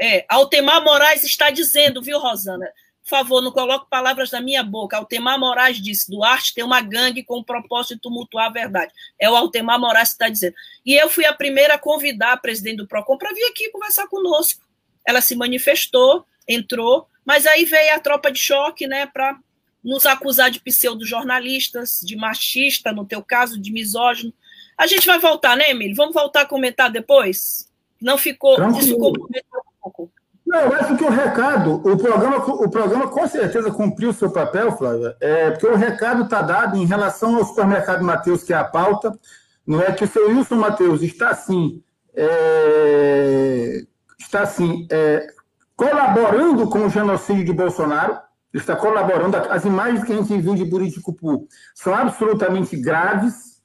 [0.00, 2.66] É, Altemar Moraes está dizendo, viu, Rosana?
[3.02, 4.96] Por favor, não coloque palavras na minha boca.
[4.96, 8.92] Altemar Moraes disse: Duarte tem uma gangue com o propósito de tumultuar a verdade.
[9.18, 10.56] É o Altemar Moraes que está dizendo.
[10.84, 14.08] E eu fui a primeira a convidar a presidente do PROCON para vir aqui conversar
[14.08, 14.60] conosco.
[15.06, 19.38] Ela se manifestou, entrou, mas aí veio a tropa de choque, né, para
[19.84, 24.34] nos acusar de pseudo-jornalistas, de machista, no teu caso, de misógino.
[24.76, 25.96] A gente vai voltar, né, Emílio?
[25.96, 27.70] Vamos voltar a comentar depois?
[28.00, 28.56] Não ficou.
[28.56, 28.84] Tranquilo.
[28.84, 30.12] Isso comprometeu um pouco.
[30.46, 34.30] Não, eu acho que o recado, o programa, o programa com certeza cumpriu o seu
[34.30, 38.56] papel, Flávia, é, porque o recado está dado em relação ao supermercado Mateus, que é
[38.56, 39.18] a pauta,
[39.66, 41.82] não é que o seu Wilson Mateus está assim,
[42.14, 43.82] é,
[44.20, 45.26] está assim, é,
[45.74, 48.16] colaborando com o genocídio de Bolsonaro,
[48.54, 53.55] está colaborando, as imagens que a gente viu de Buriticupu são absolutamente graves,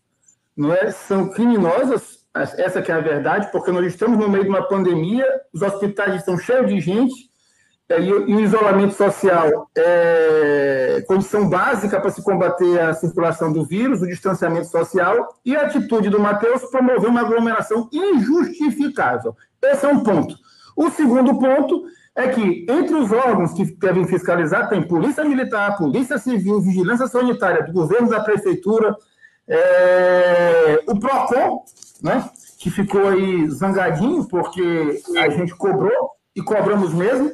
[0.55, 0.91] não é?
[0.91, 5.25] são criminosas, essa que é a verdade, porque nós estamos no meio de uma pandemia,
[5.53, 7.31] os hospitais estão cheios de gente,
[7.91, 14.01] é, e, o isolamento social é condição básica para se combater a circulação do vírus,
[14.01, 19.35] o distanciamento social, e a atitude do Matheus promover uma aglomeração injustificável.
[19.61, 20.35] Esse é um ponto.
[20.75, 21.83] O segundo ponto
[22.15, 27.63] é que, entre os órgãos que devem fiscalizar, tem Polícia Militar, Polícia Civil, Vigilância Sanitária,
[27.63, 28.95] do governo da Prefeitura,
[29.53, 31.65] é, o PROCON,
[32.01, 37.31] né, que ficou aí zangadinho, porque a gente cobrou e cobramos mesmo,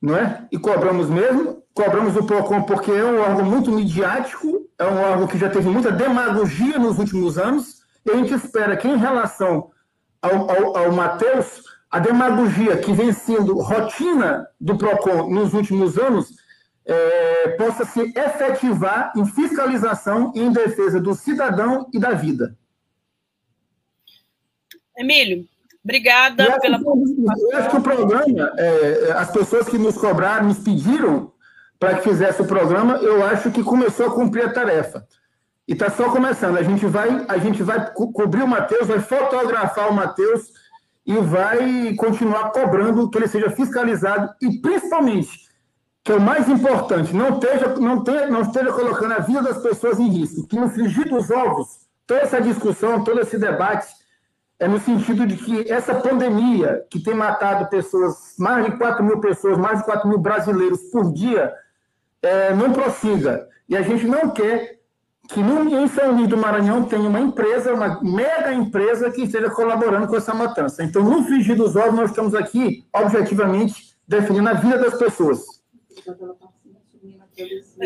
[0.00, 0.46] não é?
[0.50, 5.26] E cobramos mesmo, cobramos o PROCON porque é um órgão muito midiático, é um órgão
[5.26, 9.70] que já teve muita demagogia nos últimos anos, e a gente espera que, em relação
[10.22, 16.39] ao, ao, ao Matheus, a demagogia que vem sendo rotina do PROCON nos últimos anos
[16.90, 22.56] é, possa se efetivar em fiscalização e em defesa do cidadão e da vida.
[24.98, 25.46] Emílio,
[25.84, 30.58] obrigada eu pela Eu acho que o programa, é, as pessoas que nos cobraram, nos
[30.58, 31.32] pediram
[31.78, 35.06] para que fizesse o programa, eu acho que começou a cumprir a tarefa.
[35.68, 36.58] E está só começando.
[36.58, 40.48] A gente vai, a gente vai co cobrir o Matheus, vai fotografar o Matheus
[41.06, 45.49] e vai continuar cobrando que ele seja fiscalizado e, principalmente,
[46.02, 49.58] que é o mais importante, não esteja, não, tenha, não esteja colocando a vida das
[49.58, 50.46] pessoas em risco.
[50.46, 51.68] Que no frigir dos ovos,
[52.06, 53.86] toda essa discussão, todo esse debate,
[54.58, 59.20] é no sentido de que essa pandemia, que tem matado pessoas, mais de 4 mil
[59.20, 61.52] pessoas, mais de 4 mil brasileiros por dia,
[62.22, 63.46] é, não prossiga.
[63.68, 64.80] E a gente não quer
[65.28, 69.48] que no, em São Luís do Maranhão tenha uma empresa, uma mega empresa que esteja
[69.50, 70.82] colaborando com essa matança.
[70.82, 75.59] Então, no frigir dos ovos, nós estamos aqui, objetivamente, definindo a vida das pessoas.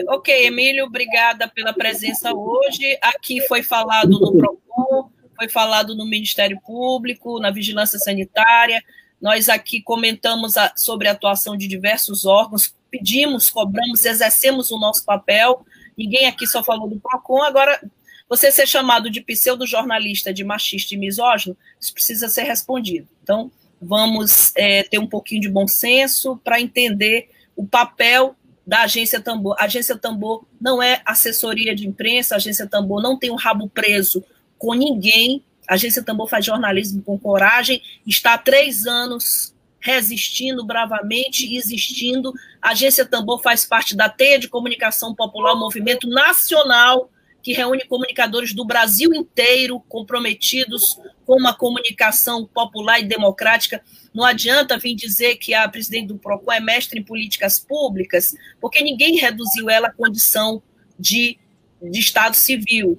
[0.08, 2.98] Ok, Emílio, obrigada pela presença hoje.
[3.00, 8.82] Aqui foi falado no PROCON, foi falado no Ministério Público, na Vigilância Sanitária.
[9.20, 15.04] Nós aqui comentamos a, sobre a atuação de diversos órgãos, pedimos, cobramos, exercemos o nosso
[15.04, 15.64] papel.
[15.96, 17.42] Ninguém aqui só falou do PROCON.
[17.42, 17.80] Agora,
[18.28, 23.08] você ser chamado de pseudo-jornalista, de machista e misógino, isso precisa ser respondido.
[23.22, 23.50] Então,
[23.80, 28.36] vamos é, ter um pouquinho de bom senso para entender o papel
[28.66, 29.56] da Agência Tambor.
[29.58, 33.68] A Agência Tambor não é assessoria de imprensa, a Agência Tambor não tem um rabo
[33.68, 34.24] preso
[34.58, 35.42] com ninguém.
[35.68, 42.32] A Agência Tambor faz jornalismo com coragem, está há três anos resistindo bravamente existindo.
[42.60, 47.10] A Agência Tambor faz parte da Teia de Comunicação Popular, movimento nacional
[47.44, 53.82] que reúne comunicadores do Brasil inteiro comprometidos com uma comunicação popular e democrática.
[54.14, 58.82] Não adianta vir dizer que a presidente do PROCON é mestre em políticas públicas, porque
[58.82, 60.62] ninguém reduziu ela à condição
[60.98, 61.38] de,
[61.82, 62.98] de Estado civil,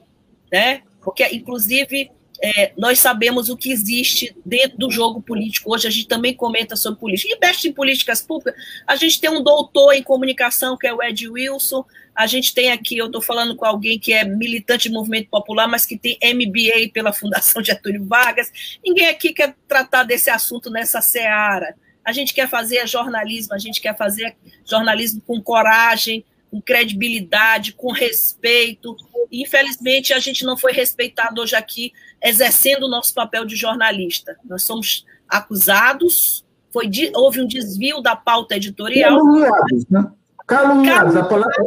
[0.52, 0.84] né?
[1.02, 5.74] Porque, inclusive, é, nós sabemos o que existe dentro do jogo político.
[5.74, 7.34] Hoje a gente também comenta sobre política.
[7.34, 8.56] E mestre em políticas públicas,
[8.86, 11.86] a gente tem um doutor em comunicação, que é o Ed Wilson.
[12.14, 15.68] A gente tem aqui, eu estou falando com alguém que é militante de movimento popular,
[15.68, 18.52] mas que tem MBA pela Fundação Getúlio Vargas.
[18.84, 21.76] Ninguém aqui quer tratar desse assunto nessa seara.
[22.04, 27.92] A gente quer fazer jornalismo, a gente quer fazer jornalismo com coragem, com credibilidade, com
[27.92, 28.96] respeito.
[29.32, 31.92] Infelizmente, a gente não foi respeitado hoje aqui,
[32.26, 34.36] exercendo o nosso papel de jornalista.
[34.44, 39.18] Nós somos acusados, foi, houve um desvio da pauta editorial.
[39.18, 40.12] Caluniados, né?
[40.46, 41.16] Caluniados.
[41.16, 41.66] A palavra...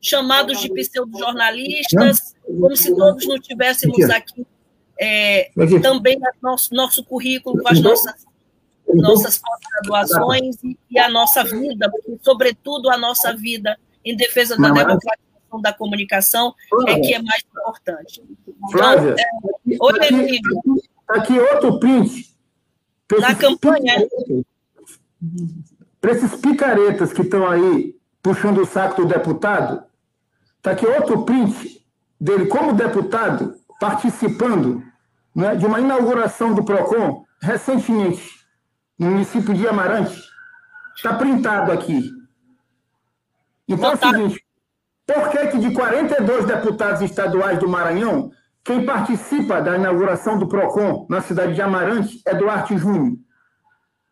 [0.00, 4.46] Chamados de pseudo-jornalistas, como se todos não tivéssemos aqui
[5.00, 5.50] é,
[5.82, 8.26] também nosso, nosso currículo com as nossas
[8.94, 10.56] nossas pós-graduações
[10.90, 11.90] e a nossa vida,
[12.22, 14.72] sobretudo a nossa vida em defesa da
[15.48, 16.54] democratização da comunicação
[16.86, 18.22] é que é mais importante.
[18.70, 19.16] Flávia,
[19.66, 20.40] então, é, aqui,
[21.08, 22.36] aqui, outro print.
[23.20, 24.06] Na campanha.
[26.00, 29.82] Para esses picaretas que estão aí puxando o saco do deputado,
[30.58, 31.84] está aqui outro print
[32.20, 34.82] dele como deputado participando
[35.34, 38.38] né, de uma inauguração do PROCON recentemente
[38.98, 40.20] no município de Amarante.
[40.96, 42.10] Está printado aqui.
[43.68, 44.44] Então é o seguinte,
[45.08, 48.30] por que, que de 42 deputados estaduais do Maranhão,
[48.62, 53.16] quem participa da inauguração do PROCON na cidade de Amarante é Duarte Júnior?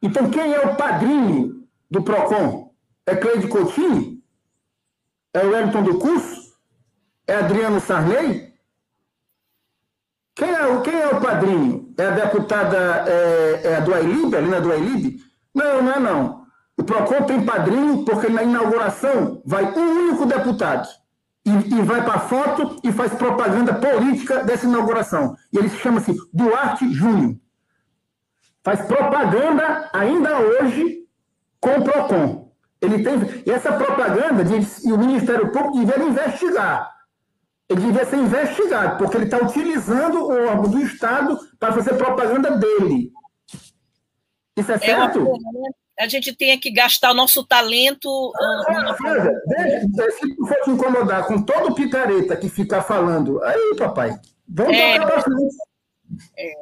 [0.01, 2.75] Então quem é o padrinho do PROCON?
[3.05, 4.23] É Cleide Coutinho?
[5.35, 6.57] É o Wellington do Curso?
[7.27, 8.55] É Adriano Sarney?
[10.35, 11.95] Quem é, o, quem é o padrinho?
[11.99, 15.21] É a deputada é, é a do Ailib, ali na do Ailib?
[15.55, 16.46] Não, não é não.
[16.79, 20.89] O PROCON tem padrinho porque na inauguração vai um único deputado
[21.45, 25.37] e, e vai para a foto e faz propaganda política dessa inauguração.
[25.53, 27.37] E ele se chama-se Duarte Júnior.
[28.63, 31.07] Faz propaganda ainda hoje
[31.61, 32.53] com o PROCON.
[32.81, 33.15] Ele tem,
[33.47, 34.43] e essa propaganda,
[34.85, 36.95] e o Ministério Público deveria investigar.
[37.69, 42.51] Ele devia ser investigado, porque ele está utilizando o órgão do Estado para fazer propaganda
[42.59, 43.13] dele.
[44.57, 45.19] Isso é certo?
[45.19, 45.71] É uma pena, né?
[45.99, 48.33] A gente tenha que gastar o nosso talento.
[48.37, 54.77] Ah, veja, se for te incomodar com todo picareta que fica falando, aí, papai, vamos
[54.77, 55.57] é, tocar frente.
[56.39, 56.53] É.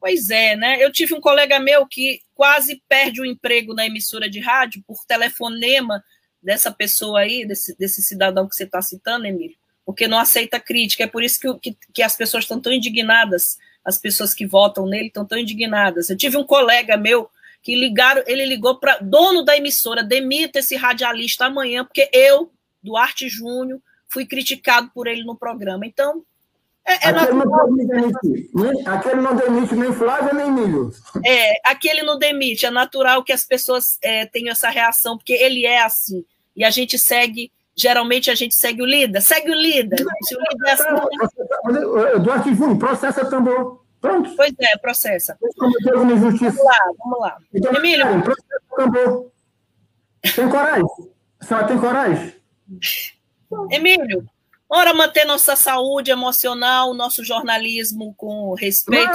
[0.00, 0.82] Pois é, né?
[0.82, 5.04] Eu tive um colega meu que quase perde o emprego na emissora de rádio por
[5.06, 6.02] telefonema
[6.42, 9.56] dessa pessoa aí, desse, desse cidadão que você está citando, Emílio.
[9.84, 11.04] porque não aceita crítica.
[11.04, 14.86] É por isso que, que, que as pessoas estão tão indignadas, as pessoas que votam
[14.86, 16.08] nele estão tão indignadas.
[16.08, 17.28] Eu tive um colega meu
[17.62, 22.50] que ligaram, ele ligou para dono da emissora, demita esse radialista amanhã, porque eu,
[22.82, 25.86] Duarte Júnior, fui criticado por ele no programa.
[25.86, 26.24] Então,
[26.88, 30.90] é, é aquele, não demite, aquele não demite nem Flávia nem Milho.
[31.22, 32.64] É, aquele não demite.
[32.64, 36.24] É natural que as pessoas é, tenham essa reação, porque ele é assim.
[36.56, 39.20] E a gente segue, geralmente a gente segue o líder.
[39.20, 39.98] Segue o líder.
[40.22, 42.22] Se o líder é assim.
[42.22, 43.86] Duarte Júnior, processa tambor.
[44.00, 44.34] Pronto.
[44.36, 45.38] Pois é, processa.
[45.40, 46.16] Vamos
[46.64, 47.38] lá, vamos lá.
[47.52, 48.22] Então, Emílio.
[48.22, 49.30] Processa tambor.
[50.34, 50.86] Tem coragem?
[51.40, 52.34] A senhora tem coragem?
[53.70, 54.28] Emílio,
[54.70, 59.10] Ora, manter nossa saúde emocional, nosso jornalismo com respeito.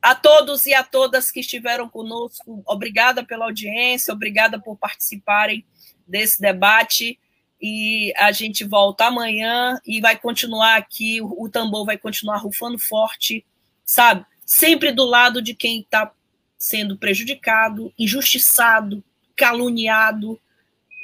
[0.00, 5.66] A todos e a todas que estiveram conosco, obrigada pela audiência, obrigada por participarem
[6.06, 7.18] desse debate.
[7.60, 11.20] E a gente volta amanhã e vai continuar aqui.
[11.20, 13.44] O tambor vai continuar rufando forte,
[13.84, 14.24] sabe?
[14.44, 16.10] Sempre do lado de quem está
[16.56, 19.02] sendo prejudicado, injustiçado,
[19.36, 20.40] caluniado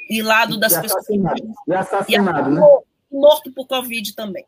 [0.09, 1.05] e lado das e pessoas.
[1.67, 2.61] E assassinado, e né?
[3.11, 4.45] Morto por Covid também.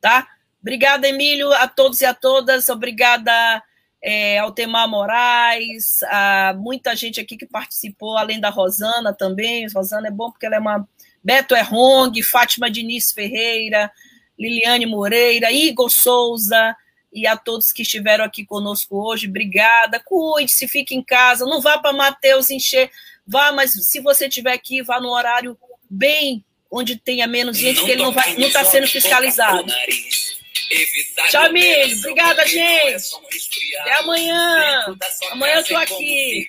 [0.00, 0.26] Tá?
[0.60, 2.68] Obrigada, Emílio, a todos e a todas.
[2.68, 3.62] Obrigada
[4.02, 9.66] é, ao Temar Moraes, a muita gente aqui que participou, além da Rosana também.
[9.68, 10.88] Rosana é bom porque ela é uma.
[11.22, 13.90] Beto Errong, Fátima Diniz Ferreira,
[14.38, 16.76] Liliane Moreira, Igor Souza
[17.12, 19.28] e a todos que estiveram aqui conosco hoje.
[19.28, 20.00] Obrigada.
[20.00, 21.44] Cuide-se, fique em casa.
[21.44, 22.90] Não vá para Mateus encher
[23.26, 25.56] vá, mas se você tiver aqui, vá no horário
[25.88, 29.70] bem onde tenha menos gente, não que ele não vai, não está sendo fiscalizado.
[31.30, 31.98] Tchau, amigo.
[31.98, 33.04] Obrigada, gente.
[33.80, 34.96] Até amanhã.
[35.30, 36.48] Amanhã eu tô aqui.